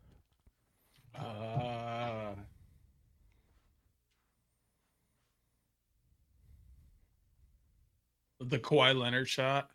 [1.16, 2.36] uh
[8.40, 9.70] the Kawhi Leonard shot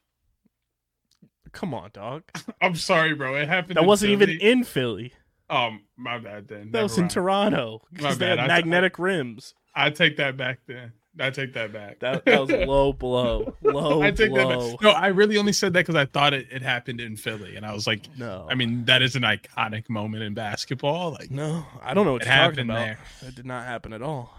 [1.52, 2.22] Come on, dog.
[2.62, 3.34] I'm sorry, bro.
[3.36, 3.76] It happened.
[3.76, 5.12] That in wasn't even in Philly.
[5.50, 6.70] Um, my bad then.
[6.70, 7.10] That Never was in mind.
[7.10, 9.52] Toronto because they had I- I- magnetic rims.
[9.74, 10.92] I take that back then.
[11.20, 11.98] I take that back.
[12.00, 13.54] That, that was a low blow.
[13.62, 14.70] Low I take that blow.
[14.72, 14.82] back.
[14.82, 17.66] No, I really only said that because I thought it, it happened in Philly, and
[17.66, 21.12] I was like, No, I mean, that is an iconic moment in basketball.
[21.12, 22.98] Like, no, I don't know what It you're talking happened there.
[23.28, 24.34] It did not happen at all.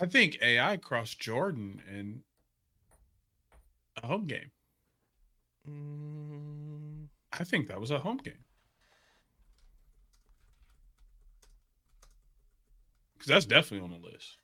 [0.00, 2.22] I think AI crossed Jordan in
[4.02, 4.50] a home game.
[5.70, 8.34] Mm, I think that was a home game.
[13.14, 14.38] Because that's definitely on the list.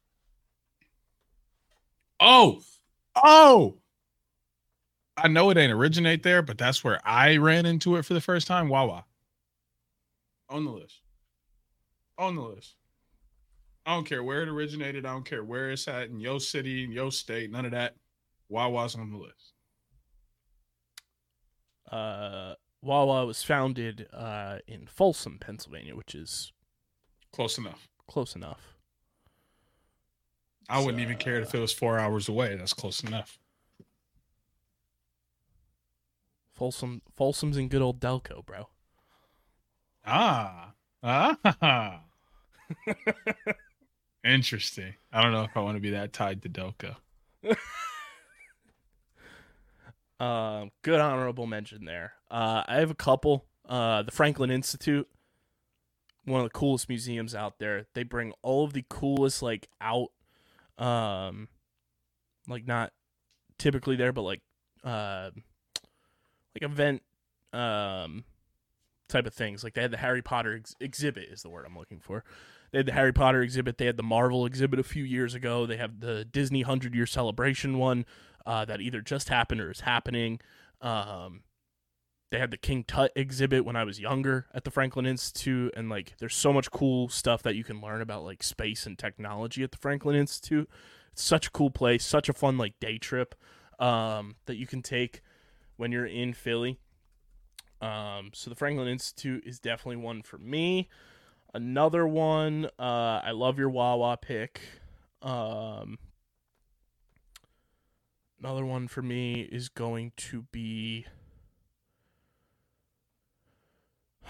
[2.20, 2.60] Oh,
[3.16, 3.76] oh.
[5.16, 8.20] I know it ain't originate there, but that's where I ran into it for the
[8.20, 8.68] first time.
[8.68, 9.04] Wawa.
[10.48, 11.00] On the list.
[12.18, 12.74] On the list.
[13.86, 15.06] I don't care where it originated.
[15.06, 17.96] I don't care where it's at in your city, in your state, none of that.
[18.48, 19.52] Wawa's on the list.
[21.90, 26.52] uh, Wawa was founded uh, in Folsom, Pennsylvania, which is
[27.32, 27.88] Close enough.
[28.08, 28.60] close enough.
[30.70, 32.54] I wouldn't even care if it was four hours away.
[32.56, 33.38] That's close enough.
[36.54, 38.68] Folsom, Folsom's in good old Delco, bro.
[40.06, 40.72] Ah.
[41.02, 42.02] Ah.
[44.24, 44.94] Interesting.
[45.12, 46.96] I don't know if I want to be that tied to Delco.
[50.20, 52.12] Um, good honorable mention there.
[52.30, 53.46] Uh, I have a couple.
[53.66, 55.08] Uh, the Franklin Institute,
[56.24, 57.86] one of the coolest museums out there.
[57.94, 60.08] They bring all of the coolest like out,
[60.80, 61.48] um,
[62.48, 62.92] like not
[63.58, 64.40] typically there, but like,
[64.82, 65.30] uh,
[66.54, 67.02] like event,
[67.52, 68.24] um,
[69.08, 69.62] type of things.
[69.62, 72.24] Like they had the Harry Potter ex- exhibit is the word I'm looking for.
[72.72, 73.78] They had the Harry Potter exhibit.
[73.78, 75.66] They had the Marvel exhibit a few years ago.
[75.66, 78.06] They have the Disney hundred year celebration one
[78.46, 80.40] uh, that either just happened or is happening.
[80.80, 81.42] Um,
[82.30, 85.88] they had the King Tut exhibit when I was younger at the Franklin Institute, and
[85.88, 89.62] like, there's so much cool stuff that you can learn about like space and technology
[89.62, 90.70] at the Franklin Institute.
[91.12, 93.34] It's such a cool place, such a fun like day trip
[93.80, 95.22] um, that you can take
[95.76, 96.78] when you're in Philly.
[97.80, 100.88] Um, so the Franklin Institute is definitely one for me.
[101.52, 104.60] Another one, uh, I love your Wawa pick.
[105.20, 105.98] Um,
[108.38, 111.06] another one for me is going to be.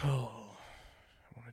[0.03, 0.57] Oh,
[1.37, 1.53] I wanna-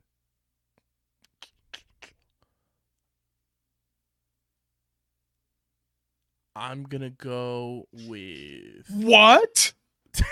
[6.56, 9.72] I'm gonna go with What?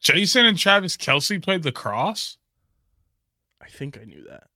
[0.00, 2.38] Jason and Travis Kelce played lacrosse?
[3.60, 4.48] I think I knew that.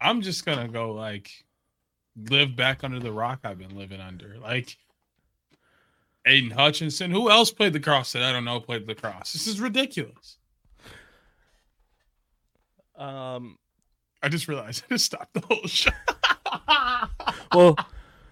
[0.00, 1.30] I'm just gonna go like
[2.28, 4.36] live back under the rock I've been living under.
[4.38, 4.76] Like
[6.26, 7.10] Aidan Hutchinson.
[7.10, 9.32] Who else played lacrosse that I don't know played lacrosse?
[9.32, 10.38] This is ridiculous.
[12.96, 13.58] Um,
[14.22, 15.90] I just realized I just stopped the whole show.
[17.54, 17.76] well,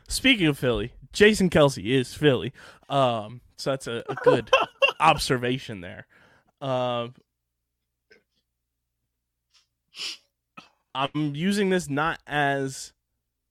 [0.09, 2.53] speaking of Philly, Jason Kelce is Philly.
[2.89, 4.51] Um, so that's a, a good
[5.01, 6.07] observation there.
[6.61, 7.15] Um,
[10.95, 12.93] I'm using this not as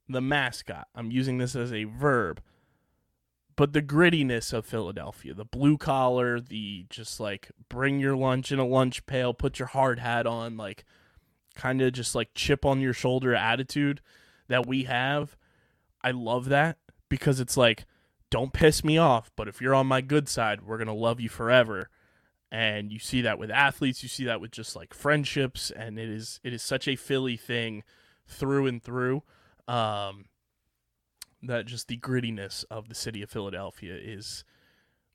[0.08, 0.88] the mascot.
[0.96, 2.42] I'm using this as a verb.
[3.60, 8.58] But the grittiness of Philadelphia, the blue collar, the just like bring your lunch in
[8.58, 10.86] a lunch pail, put your hard hat on, like
[11.56, 14.00] kind of just like chip on your shoulder attitude
[14.48, 15.36] that we have.
[16.02, 16.78] I love that
[17.10, 17.84] because it's like,
[18.30, 21.20] don't piss me off, but if you're on my good side, we're going to love
[21.20, 21.90] you forever.
[22.50, 26.08] And you see that with athletes, you see that with just like friendships, and it
[26.08, 27.84] is it is such a Philly thing
[28.26, 29.24] through and through.
[29.68, 30.28] Um,
[31.44, 34.44] that just the grittiness of the city of Philadelphia is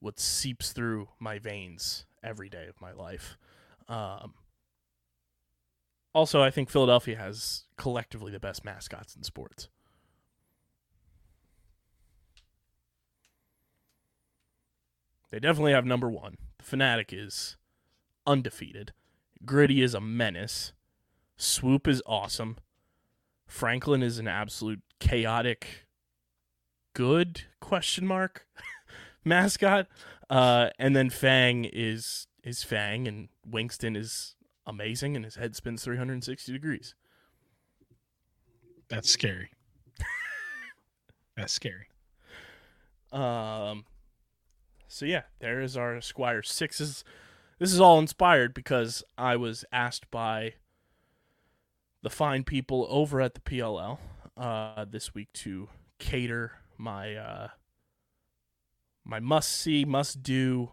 [0.00, 3.36] what seeps through my veins every day of my life.
[3.88, 4.34] Um,
[6.14, 9.68] also, I think Philadelphia has collectively the best mascots in sports.
[15.30, 16.36] They definitely have number one.
[16.58, 17.56] The Fanatic is
[18.26, 18.92] undefeated.
[19.44, 20.72] Gritty is a menace.
[21.36, 22.56] Swoop is awesome.
[23.46, 25.83] Franklin is an absolute chaotic
[26.94, 28.46] good question mark
[29.24, 29.86] mascot.
[30.30, 35.84] Uh, and then Phang is is Phang and Wingston is amazing and his head spins
[35.84, 36.94] 360 degrees.
[38.88, 39.50] That's scary.
[41.36, 41.88] That's scary.
[43.12, 43.84] Um,
[44.88, 47.04] so yeah, there is our Squire sixes.
[47.58, 50.54] This is all inspired because I was asked by
[52.02, 53.98] the fine people over at the PLL
[54.36, 55.68] uh, this week to
[55.98, 57.48] cater my uh,
[59.04, 60.70] my must see, must do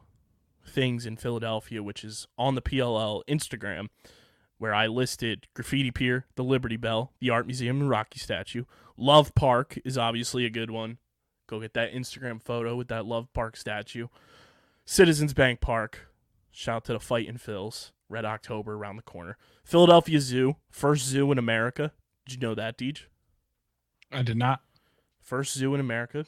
[0.65, 3.89] things in Philadelphia, which is on the PLL Instagram,
[4.57, 8.65] where I listed Graffiti Pier, the Liberty Bell, the Art Museum, and Rocky statue.
[8.97, 10.97] Love Park is obviously a good one.
[11.47, 14.07] Go get that Instagram photo with that Love Park statue.
[14.85, 16.07] Citizens Bank Park.
[16.51, 17.91] Shout out to the Fight in Phils.
[18.07, 19.37] Red October around the corner.
[19.63, 21.93] Philadelphia Zoo, first zoo in America.
[22.25, 23.03] Did you know that, Deej?
[24.11, 24.61] I did not.
[25.31, 26.25] First zoo in America.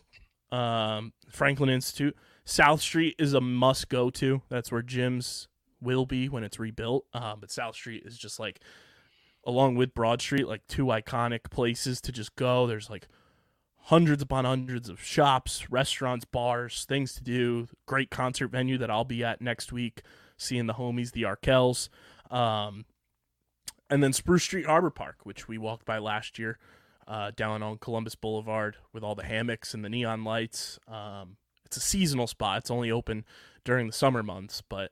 [0.49, 2.15] Um, Franklin Institute.
[2.45, 4.41] South Street is a must go to.
[4.47, 5.47] That's where gyms
[5.81, 7.03] will be when it's rebuilt.
[7.13, 8.61] Um, but South Street is just like,
[9.45, 12.65] along with Broad Street, like two iconic places to just go.
[12.65, 13.09] There's like
[13.75, 17.67] hundreds upon hundreds of shops, restaurants, bars, things to do.
[17.85, 20.03] Great concert venue that I'll be at next week,
[20.37, 21.89] seeing the homies, the Arkells.
[22.31, 22.85] Um,
[23.89, 26.57] and then Spruce Street Harbor Park, which we walked by last year,
[27.07, 30.79] uh, down on Columbus Boulevard with all the hammocks and the neon lights.
[30.87, 32.59] Um, it's a seasonal spot.
[32.59, 33.25] It's only open
[33.63, 34.91] during the summer months, but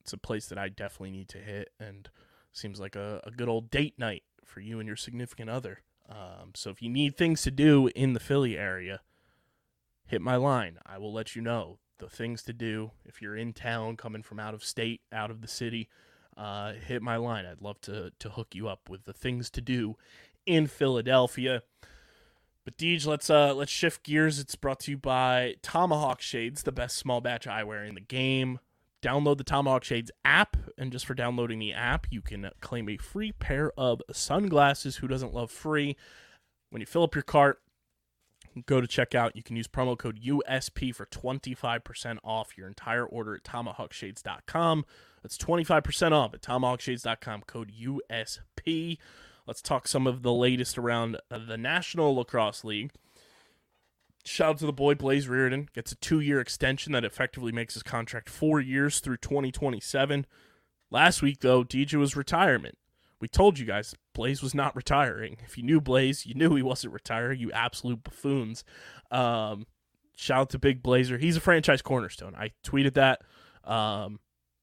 [0.00, 2.08] it's a place that I definitely need to hit and
[2.52, 5.82] seems like a, a good old date night for you and your significant other.
[6.08, 9.00] Um, so if you need things to do in the Philly area,
[10.06, 10.78] hit my line.
[10.86, 14.38] I will let you know the things to do if you're in town, coming from
[14.38, 15.88] out of state, out of the city.
[16.36, 17.46] Uh, hit my line.
[17.46, 19.96] I'd love to to hook you up with the things to do
[20.46, 21.62] in Philadelphia.
[22.64, 24.38] But Deej, let's uh let's shift gears.
[24.38, 28.58] It's brought to you by Tomahawk Shades, the best small batch eyewear in the game.
[29.02, 32.96] Download the Tomahawk Shades app, and just for downloading the app, you can claim a
[32.96, 34.96] free pair of sunglasses.
[34.96, 35.96] Who doesn't love free?
[36.70, 37.60] When you fill up your cart,
[38.64, 39.32] go to checkout.
[39.34, 44.84] You can use promo code USP for 25% off your entire order at tomahawkshades.com.
[45.22, 48.98] That's 25% off at tomahawkshades.com, code USP.
[49.46, 52.90] Let's talk some of the latest around the National Lacrosse League.
[54.24, 55.72] Shout out to the boy Blaze Riorden.
[55.72, 60.26] Gets a two year extension that effectively makes his contract four years through 2027.
[60.90, 62.76] Last week, though, DJ was retirement.
[63.20, 65.38] We told you guys Blaze was not retiring.
[65.44, 68.64] If you knew Blaze, you knew he wasn't retiring, you absolute buffoons.
[69.10, 69.66] Um,
[70.16, 71.18] shout out to Big Blazer.
[71.18, 72.34] He's a franchise cornerstone.
[72.34, 73.22] I tweeted that.
[73.64, 74.18] Um,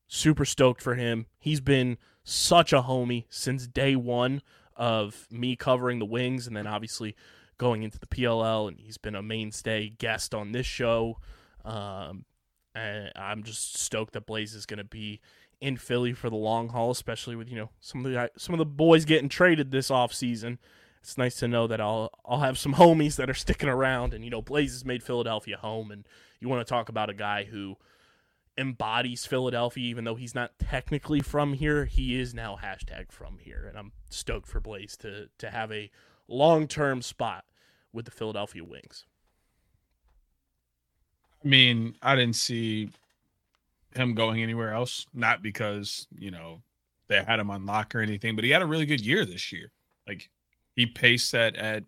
[0.08, 1.26] super stoked for him.
[1.40, 4.42] He's been such a homie since day one
[4.84, 7.16] of me covering the wings and then obviously
[7.58, 11.20] going into the PLL and he's been a mainstay guest on this show.
[11.64, 12.26] Um,
[12.76, 15.22] and I'm just stoked that Blaze is going to be
[15.62, 18.60] in Philly for the long haul, especially with, you know, some of the some of
[18.60, 20.60] the boys getting traded this off season.
[21.00, 24.26] It's nice to know that I'll I'll have some homies that are sticking around and
[24.26, 26.06] you know Blaze has made Philadelphia home and
[26.42, 27.78] you want to talk about a guy who
[28.58, 31.86] embodies Philadelphia, even though he's not technically from here.
[31.86, 35.90] He is now hashtag from here, and I'm stoked for Blaze to to have a
[36.28, 37.46] long term spot
[37.92, 39.06] with the Philadelphia Wings.
[41.44, 42.90] I mean, I didn't see
[43.96, 45.06] him going anywhere else.
[45.14, 46.62] Not because you know
[47.08, 49.52] they had him on lock or anything, but he had a really good year this
[49.52, 49.72] year.
[50.08, 50.30] Like
[50.76, 51.84] he paced that at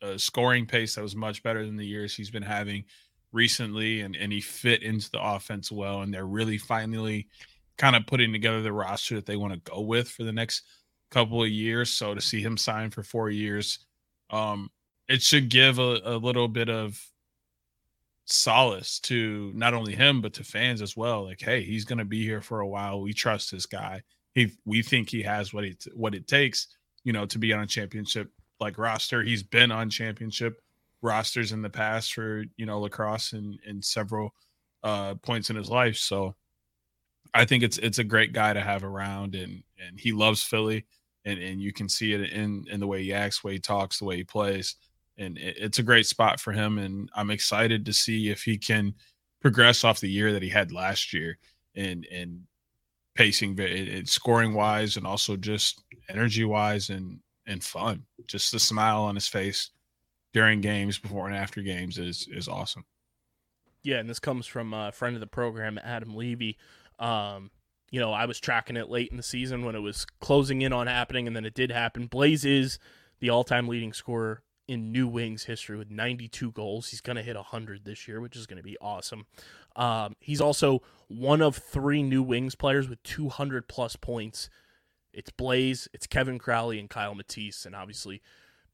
[0.00, 2.84] a scoring pace that was much better than the years he's been having
[3.32, 7.28] recently and, and he fit into the offense well and they're really finally
[7.76, 10.62] kind of putting together the roster that they want to go with for the next
[11.10, 13.86] couple of years so to see him sign for four years
[14.30, 14.70] um
[15.08, 17.00] it should give a, a little bit of
[18.26, 22.04] solace to not only him but to fans as well like hey he's going to
[22.04, 24.02] be here for a while we trust this guy
[24.34, 26.68] he we think he has what it what it takes
[27.04, 28.30] you know to be on a championship
[28.60, 30.60] like roster he's been on championship
[31.02, 34.34] rosters in the past for you know lacrosse and in several
[34.82, 35.96] uh points in his life.
[35.96, 36.34] So
[37.34, 40.86] i think it's it's a great guy to have around and and he loves philly
[41.24, 43.98] and and you can see it in in the way he acts way he talks
[43.98, 44.76] the way he plays.
[45.18, 48.56] And it, it's a great spot for him and i'm excited to see if he
[48.56, 48.94] can
[49.40, 51.38] progress off the year that he had last year
[51.74, 52.40] and and
[53.14, 57.18] pacing and scoring wise and also just energy wise and
[57.48, 58.04] and fun.
[58.26, 59.70] Just the smile on his face
[60.38, 62.84] during games, before and after games is is awesome.
[63.82, 66.56] Yeah, and this comes from a friend of the program, Adam Levy.
[67.00, 67.50] Um,
[67.90, 70.72] you know, I was tracking it late in the season when it was closing in
[70.72, 72.06] on happening, and then it did happen.
[72.06, 72.78] Blaze is
[73.18, 76.90] the all-time leading scorer in New Wings history with 92 goals.
[76.90, 79.26] He's going to hit 100 this year, which is going to be awesome.
[79.74, 84.50] Um, he's also one of three New Wings players with 200 plus points.
[85.12, 88.22] It's Blaze, it's Kevin Crowley, and Kiel Matisz, and obviously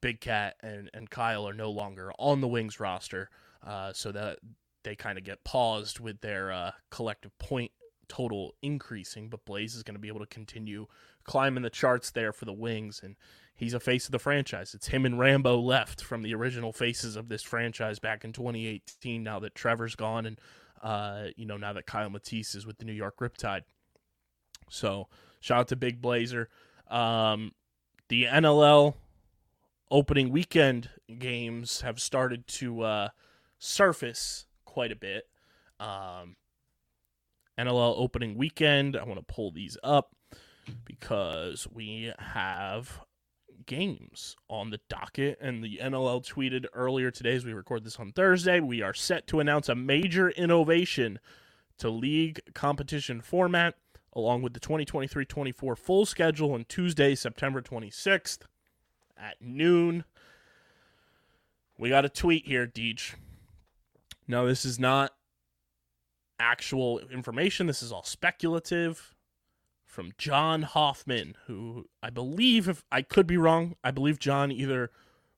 [0.04, 3.30] Big Cat and, and Kiel are no longer on the Wings roster,
[3.66, 4.38] uh, so that
[4.82, 7.72] they kind of get paused with their uh, collective point
[8.06, 9.30] total increasing.
[9.30, 10.88] But Blaze is going to be able to continue
[11.24, 13.16] climbing the charts there for the Wings, and
[13.54, 14.74] he's a face of the franchise.
[14.74, 19.22] It's him and Rambo left from the original faces of this franchise back in 2018.
[19.22, 20.38] Now that Trevor's gone, and
[20.82, 23.62] uh, you know now that Kiel Matisz is with the New York Riptide.
[24.68, 25.08] So
[25.40, 26.50] shout out to Big Blazer.
[26.90, 27.52] Um,
[28.08, 28.96] the NLL
[29.94, 30.90] opening weekend
[31.20, 33.08] games have started to uh,
[33.60, 35.28] surface quite a bit.
[35.78, 36.34] Um,
[37.56, 38.96] NLL opening weekend.
[38.96, 40.16] I want to pull these up
[40.84, 43.02] because we have
[43.66, 45.38] games on the docket.
[45.40, 49.28] And the NLL tweeted earlier today, as we record this on Thursday, we are set
[49.28, 51.20] to announce a major innovation
[51.78, 53.76] to league competition format,
[54.12, 58.40] along with the 2023 24 full schedule on Tuesday, September 26th
[59.16, 60.04] at noon.
[61.78, 63.14] We got a tweet here, Deej.
[64.26, 65.12] No, this is not
[66.38, 67.66] actual information.
[67.66, 69.14] This is all speculative
[69.84, 74.90] from John Hoffman, who I believe, if I could be wrong, I believe John either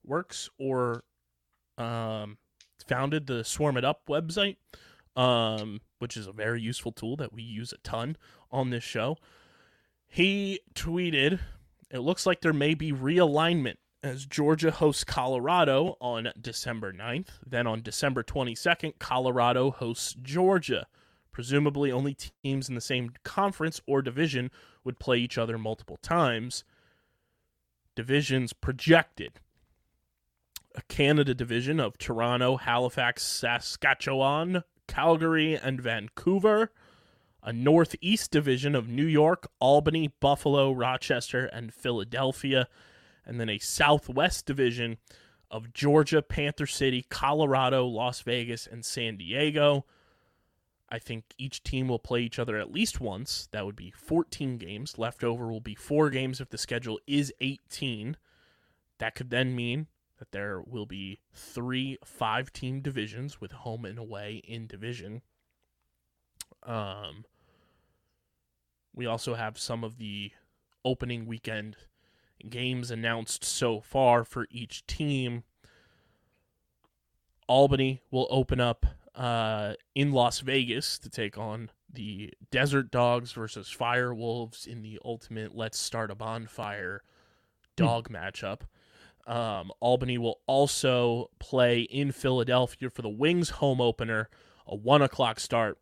[0.04, 1.04] works or
[1.76, 2.38] um,
[2.86, 4.56] founded the Swarm It Up website,
[5.14, 8.16] um, which is a very useful tool that we use a ton
[8.50, 9.18] on this show.
[10.06, 11.40] He tweeted,
[11.90, 17.28] It looks like there may be realignment as Georgia hosts Colorado on December 9th.
[17.46, 20.86] Then on December 22nd, Colorado hosts Georgia.
[21.32, 24.50] Presumably, only teams in the same conference or division
[24.84, 26.64] would play each other multiple times.
[27.94, 29.40] Divisions projected
[30.74, 36.70] a Canada division of Toronto, Halifax, Saskatchewan, Calgary, and Vancouver.
[37.46, 42.68] A Northeast division of New York, Albany, Buffalo, Rochester, and Philadelphia
[43.26, 44.98] and then a Southwest division
[45.50, 49.84] of Georgia, Panther City, Colorado, Las Vegas, and San Diego.
[50.88, 53.48] I think each team will play each other at least once.
[53.50, 54.98] That would be 14 games.
[54.98, 58.16] Left over will be four games if the schedule is 18.
[58.98, 63.98] That could then mean that there will be three five team divisions with home and
[63.98, 65.22] away in division.
[66.62, 67.24] Um,
[68.96, 70.32] we also have some of the
[70.84, 71.76] opening weekend
[72.48, 75.44] games announced so far for each team.
[77.46, 83.70] Albany will open up uh, in Las Vegas to take on the Desert Dogs versus
[83.70, 87.02] Fire Wolves in the ultimate Let's Start a Bonfire
[87.76, 88.16] dog hmm.
[88.16, 88.62] matchup.
[89.26, 94.28] Um, Albany will also play in Philadelphia for the Wings home opener,
[94.66, 95.78] a one o'clock start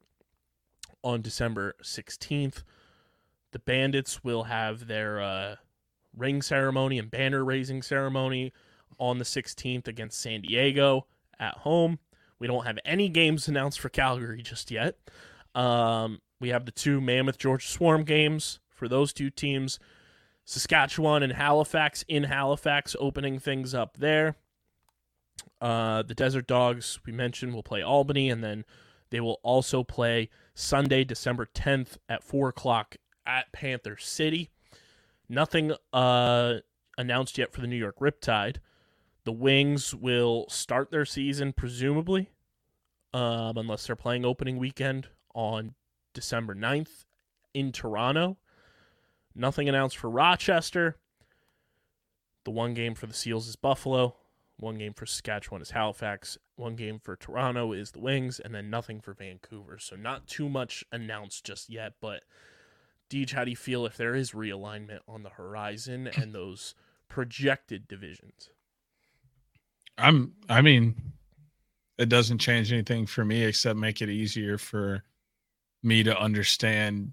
[1.02, 2.62] on December 16th.
[3.54, 5.54] The Bandits will have their uh,
[6.12, 8.52] ring ceremony and banner raising ceremony
[8.98, 11.06] on the 16th against San Diego
[11.38, 12.00] at home.
[12.40, 14.98] We don't have any games announced for Calgary just yet.
[15.54, 19.78] Um, we have the two Mammoth Georgia Swarm games for those two teams.
[20.44, 24.34] Saskatchewan and Halifax in Halifax opening things up there.
[25.60, 28.64] Uh, the Desert Dogs, we mentioned, will play Albany, and then
[29.10, 32.96] they will also play Sunday, December 10th at 4 o'clock
[33.26, 34.50] at Panther City.
[35.28, 36.54] Nothing uh,
[36.98, 38.56] announced yet for the New York Riptide.
[39.24, 42.30] The Wings will start their season, presumably,
[43.14, 45.74] um, unless they're playing opening weekend on
[46.12, 47.04] December 9th
[47.54, 48.36] in Toronto.
[49.34, 50.96] Nothing announced for Rochester.
[52.44, 54.16] The one game for the Seals is Buffalo.
[54.58, 56.38] One game for Saskatchewan is Halifax.
[56.56, 58.38] One game for Toronto is the Wings.
[58.38, 59.78] And then nothing for Vancouver.
[59.78, 62.22] So not too much announced just yet, but
[63.10, 66.74] Deej, how do you feel if there is realignment on the horizon and those
[67.08, 68.50] projected divisions?
[69.98, 70.94] I'm I mean,
[71.98, 75.04] it doesn't change anything for me except make it easier for
[75.82, 77.12] me to understand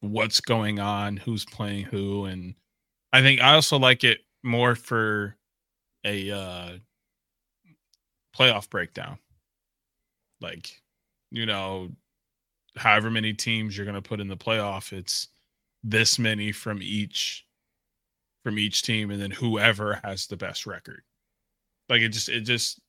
[0.00, 2.54] what's going on, who's playing who, and
[3.12, 5.36] I think I also like it more for
[6.04, 6.70] a uh
[8.36, 9.18] playoff breakdown.
[10.40, 10.82] Like,
[11.30, 11.90] you know,
[12.78, 15.28] however many teams you're going to put in the playoff, it's
[15.82, 17.44] this many from each
[18.44, 21.02] from each team and then whoever has the best record.
[21.88, 22.80] Like it just it just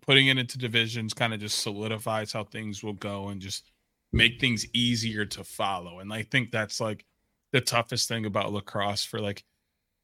[0.00, 3.70] putting it into divisions kind of just solidifies how things will go and just
[4.12, 6.00] make things easier to follow.
[6.00, 7.04] And I think that's like
[7.52, 9.44] the toughest thing about lacrosse for like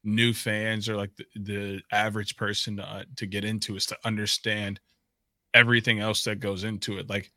[0.03, 3.97] new fans or like the, the average person to, uh, to get into is to
[4.05, 4.79] understand
[5.53, 7.09] everything else that goes into it.
[7.09, 7.31] Like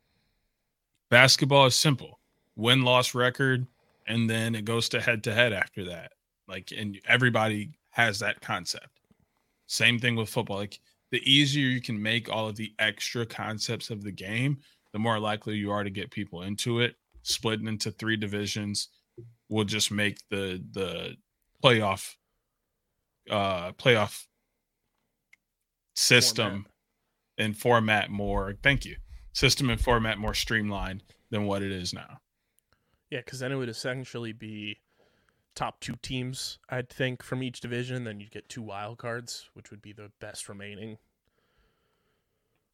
[1.09, 2.19] basketball is simple
[2.55, 3.67] win loss record,
[4.07, 6.11] and then it goes to head to head after that.
[6.47, 8.99] Like, and everybody has that concept.
[9.67, 10.57] Same thing with football.
[10.57, 10.79] Like,
[11.11, 14.57] the easier you can make all of the extra concepts of the game,
[14.91, 16.95] the more likely you are to get people into it.
[17.21, 18.89] Splitting into three divisions
[19.49, 21.15] will just make the the
[21.63, 22.15] playoff
[23.29, 24.25] uh playoff
[25.95, 26.71] system Format.
[27.37, 28.95] and format more thank you
[29.37, 32.19] system and format more streamlined than what it is now
[33.11, 34.79] Yeah, because then it would essentially be
[35.53, 38.03] top two teams, I'd think, from each division.
[38.03, 40.97] Then you'd get two wild cards, which would be the best remaining,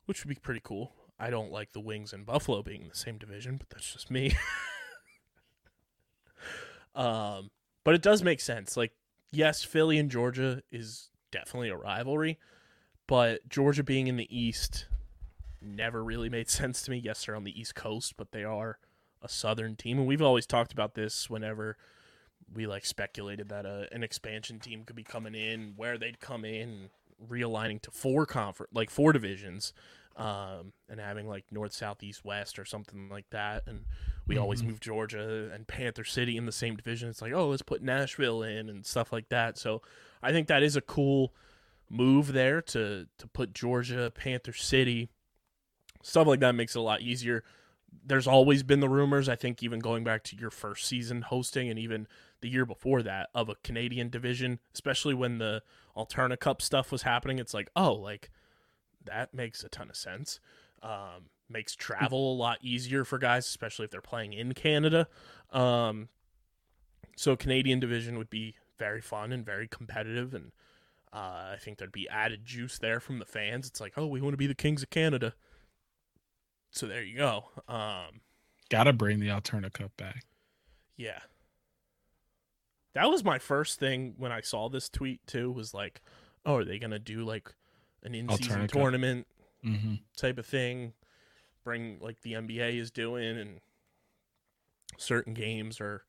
[0.06, 0.94] which would be pretty cool.
[1.20, 4.10] I don't like the Wings and Buffalo being in the same division, but that's just
[4.10, 4.32] me.
[6.96, 7.52] um,
[7.84, 8.78] but it does make sense.
[8.78, 8.94] Like,
[9.34, 12.40] yes, Philly and Georgia is definitely a rivalry,
[13.06, 14.86] but Georgia being in the East
[15.64, 16.98] never really made sense to me.
[16.98, 18.78] Yes, they're on the East Coast, but they are
[19.22, 21.78] a Southern team, and we've always talked about this whenever
[22.54, 26.44] we like speculated that a, an expansion team could be coming in, where they'd come
[26.46, 26.90] in,
[27.26, 29.74] realigning to four confer like four divisions,
[30.18, 33.64] um, and having like North, South, East, West, or something like that.
[33.66, 33.86] And
[34.28, 34.68] we always Mhm.
[34.68, 37.10] move Georgia and Panther City in the same division.
[37.10, 39.58] It's like, oh, let's put Nashville in and stuff like that.
[39.58, 39.82] So
[40.22, 41.34] I think that is a cool
[41.90, 45.10] move there to to put Georgia, Panther City,
[46.04, 47.44] stuff like that makes it a lot easier
[48.06, 51.70] there's always been the rumors, I think, even going back to your first season hosting
[51.70, 52.08] and even
[52.42, 55.62] the year before that, of a Canadian division, especially when the
[55.96, 57.40] Alterna Cup stuff was happening.
[57.40, 58.32] It's like, oh, like
[59.06, 60.40] that makes a ton of sense.
[60.82, 65.08] Um, makes travel a lot easier for guys, especially if they're playing in Canada.
[65.52, 66.10] Um,
[67.16, 70.52] so Canadian division would be very fun and very competitive, and
[71.14, 73.68] uh, I think there'd be added juice there from the fans.
[73.68, 75.36] It's like, oh, we want to be the kings of Canada.
[76.74, 77.46] So there you go.
[77.68, 78.22] Um,
[78.70, 80.26] gotta bring the alterna cup back
[80.98, 81.20] yeah.
[82.94, 85.52] That was my first thing when I saw this tweet too.
[85.52, 86.02] Was like,
[86.46, 87.54] oh, are they gonna do like
[88.04, 89.28] an in-season tournament
[89.66, 89.96] mm-hmm.
[90.16, 90.94] type of thing?
[91.64, 93.60] Bring like the NBA is doing and
[94.98, 96.04] certain games or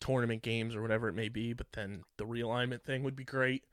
[0.00, 1.52] tournament games or whatever it may be.
[1.52, 3.64] But then the realignment thing would be great.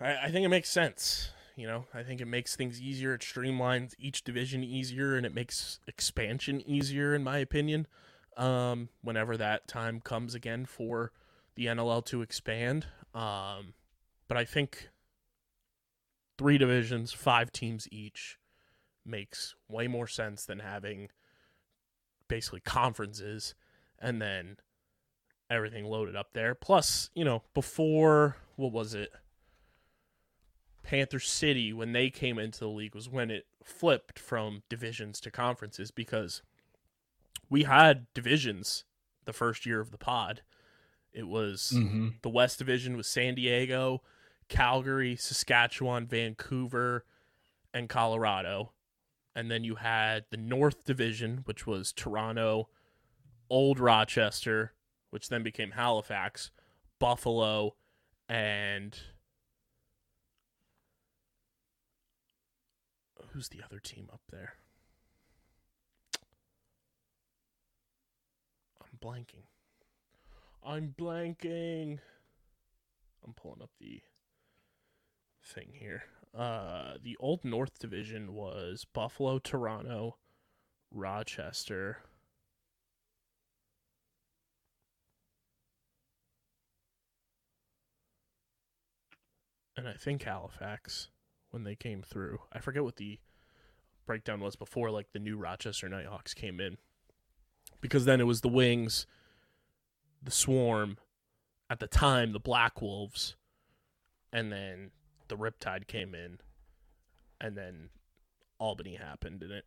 [0.00, 1.30] I, I think it makes sense.
[1.56, 3.14] You know, I think it makes things easier.
[3.14, 7.86] It streamlines each division easier, and it makes expansion easier, in my opinion.
[8.36, 11.12] Um, whenever that time comes again for
[11.54, 13.72] the NLL to expand, um,
[14.28, 14.90] but I think
[16.36, 18.38] three divisions, five teams each,
[19.06, 21.08] makes way more sense than having
[22.28, 23.54] basically conferences
[23.98, 24.56] and then
[25.48, 26.54] everything loaded up there.
[26.54, 29.10] Plus, you know, before what was it?
[30.86, 35.30] Panther City when they came into the league was when it flipped from divisions to
[35.32, 36.42] conferences because
[37.50, 38.84] we had divisions
[39.24, 40.42] the first year of the pod.
[41.12, 42.08] It was Mm-hmm.
[42.22, 44.02] the West Division was San Diego,
[44.48, 47.04] Calgary, Saskatchewan, Vancouver,
[47.74, 48.72] and Colorado.
[49.34, 52.68] And then you had the North Division, which was Toronto,
[53.50, 54.72] Old Rochester,
[55.10, 56.50] which then became Halifax,
[57.00, 57.74] Buffalo,
[58.28, 58.96] and
[63.32, 64.54] who's the other team up there?
[68.80, 69.44] I'm blanking.
[70.64, 71.98] I'm blanking.
[73.24, 74.00] I'm pulling up the
[75.44, 76.04] thing here.
[76.36, 80.16] Uh, the old North Division was Buffalo, Toronto,
[80.90, 81.98] Rochester.
[89.76, 91.08] And I think Halifax
[91.56, 92.38] when they came through.
[92.52, 93.18] I forget what the
[94.04, 96.76] breakdown was before like the new Rochester Nighthawks came in.
[97.80, 99.06] Because then it was the Wings,
[100.22, 100.98] the Swarm,
[101.70, 103.36] at the time the Black Wolves,
[104.34, 104.90] and then
[105.28, 106.40] the Riptide came in,
[107.40, 107.88] and then
[108.58, 109.64] Albany happened, and it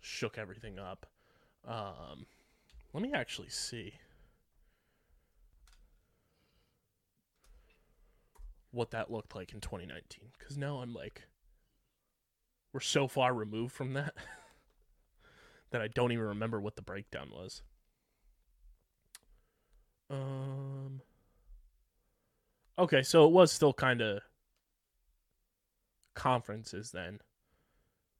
[0.00, 1.06] shook everything up.
[1.66, 2.26] Um,
[2.92, 3.94] let me actually see
[8.76, 11.22] what that looked like in 2019, because now I'm like,
[12.72, 14.14] we're so far removed from that
[15.70, 17.62] that I don't even remember what the breakdown was.
[20.10, 21.00] Um.
[22.78, 24.20] Okay, so it was still kind of
[26.14, 27.20] conferences then.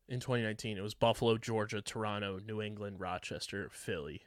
[0.08, 4.22] In 2019, it was Buffalo, Georgia, Toronto, New England, Rochester, Philly.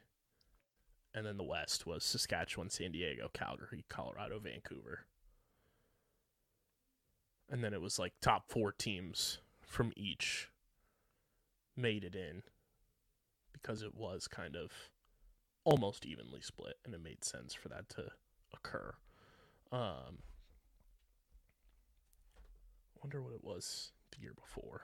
[1.14, 5.06] And then the West was Saskatchewan, San Diego, Calgary, Colorado, Vancouver.
[7.50, 10.48] And then it was like top four teams from each
[11.76, 12.42] made it in
[13.52, 14.70] because it was kind of
[15.64, 18.04] almost evenly split and it made sense for that to
[18.54, 18.94] occur.
[19.72, 20.18] Um
[23.02, 24.82] wonder what it was the year before.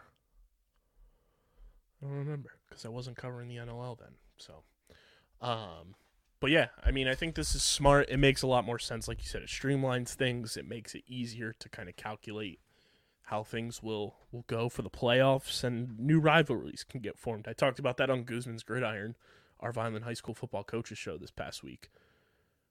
[2.02, 4.14] I don't remember because I wasn't covering the NLL then.
[4.38, 4.62] So,
[5.40, 5.94] um
[6.40, 8.08] but yeah, I mean, I think this is smart.
[8.08, 9.08] It makes a lot more sense.
[9.08, 10.56] Like you said, it streamlines things.
[10.56, 12.60] It makes it easier to kind of calculate
[13.26, 17.48] how things will will go for the playoffs and new rivalries can get formed.
[17.48, 19.16] I talked about that on Guzman's Gridiron,
[19.60, 21.90] our Vineland High School football coaches show this past week,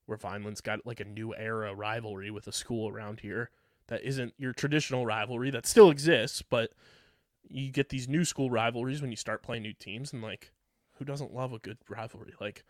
[0.05, 3.49] where Vineland's got like a new era rivalry with a school around here
[3.87, 6.71] that isn't your traditional rivalry that still exists, but
[7.47, 10.51] you get these new school rivalries when you start playing new teams and like
[10.97, 12.33] who doesn't love a good rivalry?
[12.39, 12.63] Like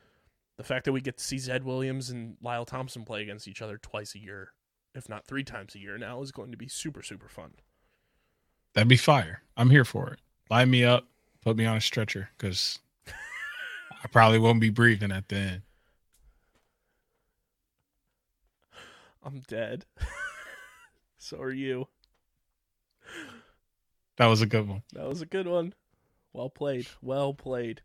[0.57, 3.61] the fact that we get to see Zed Williams and Lyle Thompson play against each
[3.61, 4.53] other twice a year,
[4.93, 7.53] if not three times a year now, is going to be super, super fun.
[8.73, 9.41] That'd be fire.
[9.57, 10.19] I'm here for it.
[10.49, 11.07] Line me up,
[11.41, 15.61] put me on a stretcher because I probably won't be breathing at the end.
[19.23, 19.85] I'm dead.
[21.17, 21.87] so are you.
[24.17, 24.83] That was a good one.
[24.93, 25.73] That was a good one.
[26.31, 26.87] Well played.
[27.01, 27.81] Well played.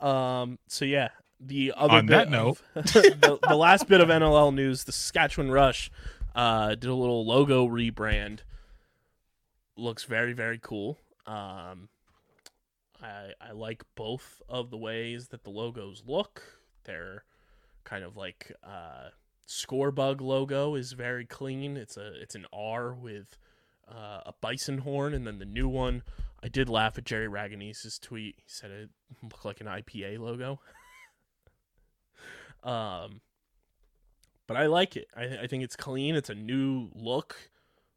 [0.00, 1.08] Um, so yeah,
[1.44, 2.58] the other On bit that note.
[2.74, 5.90] the, the last bit of NLL news, the Saskatchewan Rush
[6.34, 8.40] uh, did a little logo rebrand.
[9.76, 10.98] Looks very very cool.
[11.26, 11.88] Um,
[13.02, 16.42] I I like both of the ways that the logos look.
[16.84, 17.24] They're
[17.84, 19.10] kind of like uh,
[19.48, 21.76] Scorebug logo is very clean.
[21.76, 23.38] It's a it's an R with
[23.90, 26.02] uh, a bison horn, and then the new one.
[26.44, 28.34] I did laugh at Jerry Ragonese's tweet.
[28.38, 28.90] He said it
[29.22, 30.60] looked like an IPA logo.
[32.62, 33.20] um,
[34.46, 35.08] but I like it.
[35.16, 36.14] I, I think it's clean.
[36.14, 37.50] It's a new look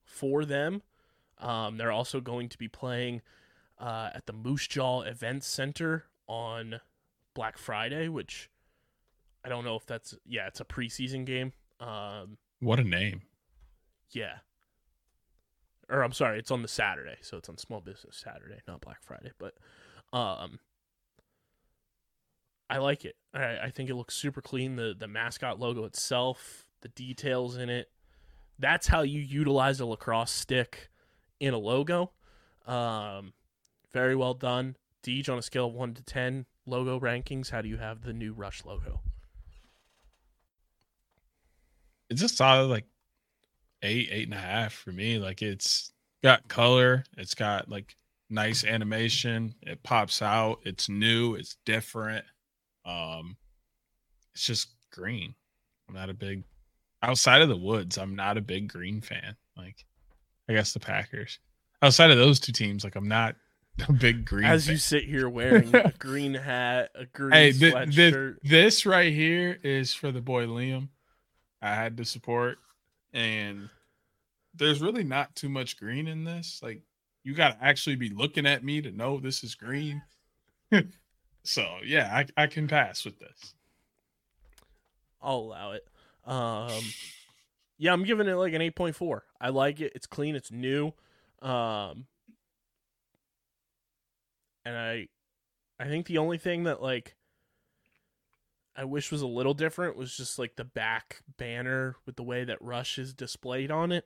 [0.03, 0.81] for them.
[1.39, 3.21] Um, they're also going to be playing
[3.79, 6.79] uh, at the Moose Jaw Event Center on
[7.33, 8.49] Black Friday, which
[9.43, 11.51] I don't know if that's yeah, it's a preseason game.
[11.79, 13.23] Um, What a name.
[14.11, 14.37] yeah.
[15.87, 19.03] Or I'm sorry, it's on the Saturday, so it's on Small Business Saturday, not Black
[19.03, 19.31] Friday.
[19.37, 19.53] But
[20.17, 20.59] um
[22.69, 23.15] I like it.
[23.33, 24.75] I, I think it looks super clean.
[24.75, 27.89] The the mascot logo itself, the details in it.
[28.57, 30.89] That's how you utilize a lacrosse stick
[31.39, 32.11] in a logo.
[32.65, 33.33] Um
[33.91, 34.75] very well done.
[35.03, 38.13] Deej on a scale of one to ten logo rankings, how do you have the
[38.13, 39.01] new Rush logo?
[42.09, 42.85] It's a solid like
[43.81, 45.19] eight, eight and a half for me.
[45.19, 45.91] Like it's
[46.23, 47.95] got color, it's got like
[48.29, 52.25] nice animation, it pops out, it's new, it's different.
[52.85, 53.37] Um
[54.33, 55.33] it's just green.
[55.87, 56.43] I'm not a big
[57.01, 59.35] outside of the woods, I'm not a big green fan.
[59.57, 59.85] Like
[60.49, 61.39] I guess the Packers.
[61.81, 63.35] Outside of those two teams, like I'm not
[63.89, 64.73] a big green As fan.
[64.73, 68.35] you sit here wearing a green hat, a green Hey, thi- thi- sweatshirt.
[68.43, 70.89] this right here is for the boy Liam.
[71.61, 72.57] I had to support,
[73.13, 73.69] and
[74.53, 76.59] there's really not too much green in this.
[76.63, 76.83] Like,
[77.23, 80.01] you got to actually be looking at me to know this is green.
[81.47, 83.53] so, yeah, I, I can pass with this.
[85.22, 85.88] I'll allow it.
[86.26, 86.84] Um,
[87.77, 89.22] yeah, I'm giving it like an 8.4.
[89.39, 89.93] I like it.
[89.95, 90.35] It's clean.
[90.35, 90.93] It's new.
[91.41, 92.05] Um,
[94.65, 95.07] and I,
[95.80, 97.15] I think the only thing that like
[98.76, 102.43] I wish was a little different was just like the back banner with the way
[102.43, 104.05] that Rush is displayed on it.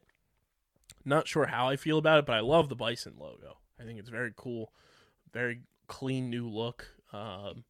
[1.06, 3.58] Not sure how I feel about it, but I love the Bison logo.
[3.80, 4.72] I think it's very cool,
[5.34, 6.88] very clean new look.
[7.12, 7.64] Um,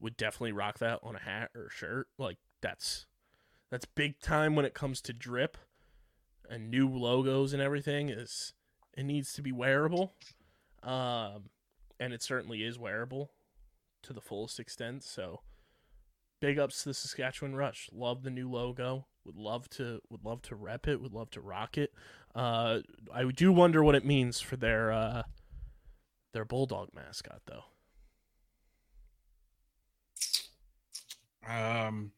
[0.00, 2.08] would definitely rock that on a hat or shirt.
[2.18, 3.06] Like that's
[3.70, 5.56] that's big time when it comes to drip
[6.48, 8.10] and new logos and everything.
[8.10, 8.52] Is
[8.96, 10.14] it needs to be wearable,
[10.82, 11.50] um,
[11.98, 13.30] and it certainly is wearable
[14.02, 15.02] to the fullest extent.
[15.02, 15.40] So
[16.40, 17.88] big ups to the Saskatchewan Rush.
[17.92, 19.06] Love the new logo.
[19.24, 21.00] Would love to would love to rep it.
[21.00, 21.92] Would love to rock it.
[22.34, 22.80] Uh,
[23.12, 25.22] I do wonder what it means for their uh,
[26.32, 27.64] their bulldog mascot though.
[31.48, 32.12] Um,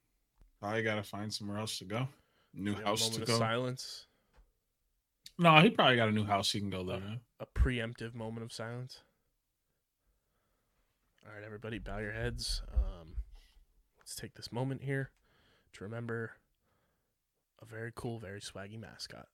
[0.60, 2.08] probably got to find somewhere else to go.
[2.54, 3.38] New We have a house to go.
[3.38, 4.06] silence.
[5.38, 7.20] No, he probably got a new house he can go live in.
[7.40, 9.02] A preemptive moment of silence.
[11.26, 12.62] All right, everybody, bow your heads.
[12.72, 13.16] Um,
[13.98, 15.10] let's take this moment here
[15.74, 16.32] to remember
[17.60, 19.26] a very cool, very swaggy mascot.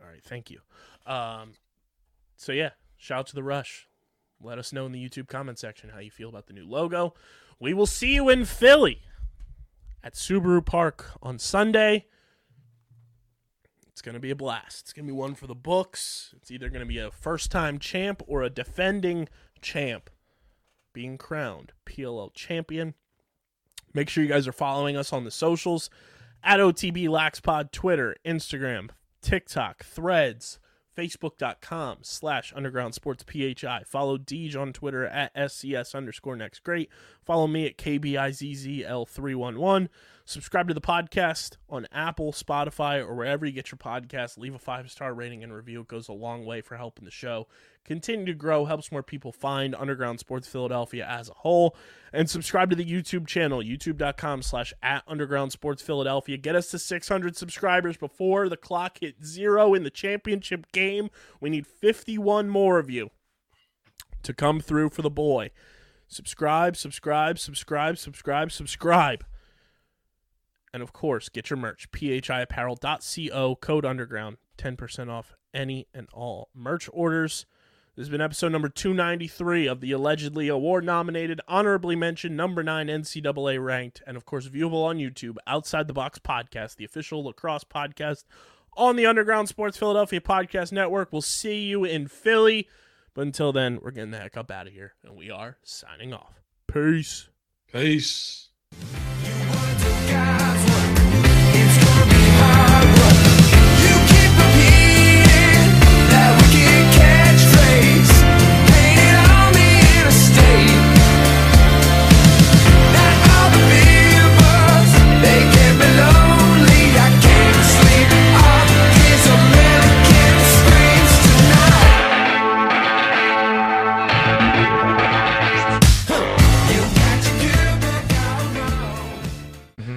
[0.00, 0.60] All right, thank you.
[1.06, 1.54] Um,
[2.36, 3.88] so yeah, shout out to the Rush.
[4.42, 7.14] Let us know in the YouTube comment section how you feel about the new logo.
[7.58, 9.02] We will see you in Philly
[10.04, 12.06] at Subaru Park on Sunday.
[13.88, 14.82] It's going to be a blast.
[14.82, 16.34] It's going to be one for the books.
[16.36, 19.28] It's either going to be a first time champ or a defending
[19.62, 20.10] champ
[20.92, 22.94] being crowned PLL champion.
[23.94, 25.88] Make sure you guys are following us on the socials
[26.42, 28.90] at OTB Laxpod, Twitter, Instagram,
[29.22, 30.58] TikTok, Threads,
[30.96, 33.82] Facebook.com slash Underground Sports PHI.
[33.86, 36.88] Follow Deej on Twitter at SCS underscore next great.
[37.24, 39.88] Follow me at KBIZZL311.
[40.28, 44.36] Subscribe to the podcast on Apple, Spotify, or wherever you get your podcast.
[44.36, 45.82] Leave a five star rating and review.
[45.82, 47.46] It goes a long way for helping the show
[47.84, 51.76] continue to grow, helps more people find Underground Sports Philadelphia as a whole.
[52.12, 56.36] And subscribe to the YouTube channel, youtube.com slash at Underground Sports Philadelphia.
[56.36, 61.08] Get us to 600 subscribers before the clock hits zero in the championship game.
[61.40, 63.10] We need 51 more of you
[64.24, 65.52] to come through for the boy.
[66.08, 69.24] Subscribe, subscribe, subscribe, subscribe, subscribe.
[70.76, 76.90] And of course, get your merch, phiapparel.co, code underground, 10% off any and all merch
[76.92, 77.46] orders.
[77.96, 82.88] This has been episode number 293 of the allegedly award nominated, honorably mentioned, number 9
[82.88, 87.64] NCAA ranked, and of course, viewable on YouTube, Outside the Box podcast, the official lacrosse
[87.64, 88.24] podcast
[88.76, 91.10] on the Underground Sports Philadelphia Podcast Network.
[91.10, 92.68] We'll see you in Philly.
[93.14, 96.12] But until then, we're getting the heck up out of here, and we are signing
[96.12, 96.42] off.
[96.70, 97.30] Peace.
[97.72, 98.50] Peace.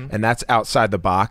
[0.09, 1.27] And that's outside the box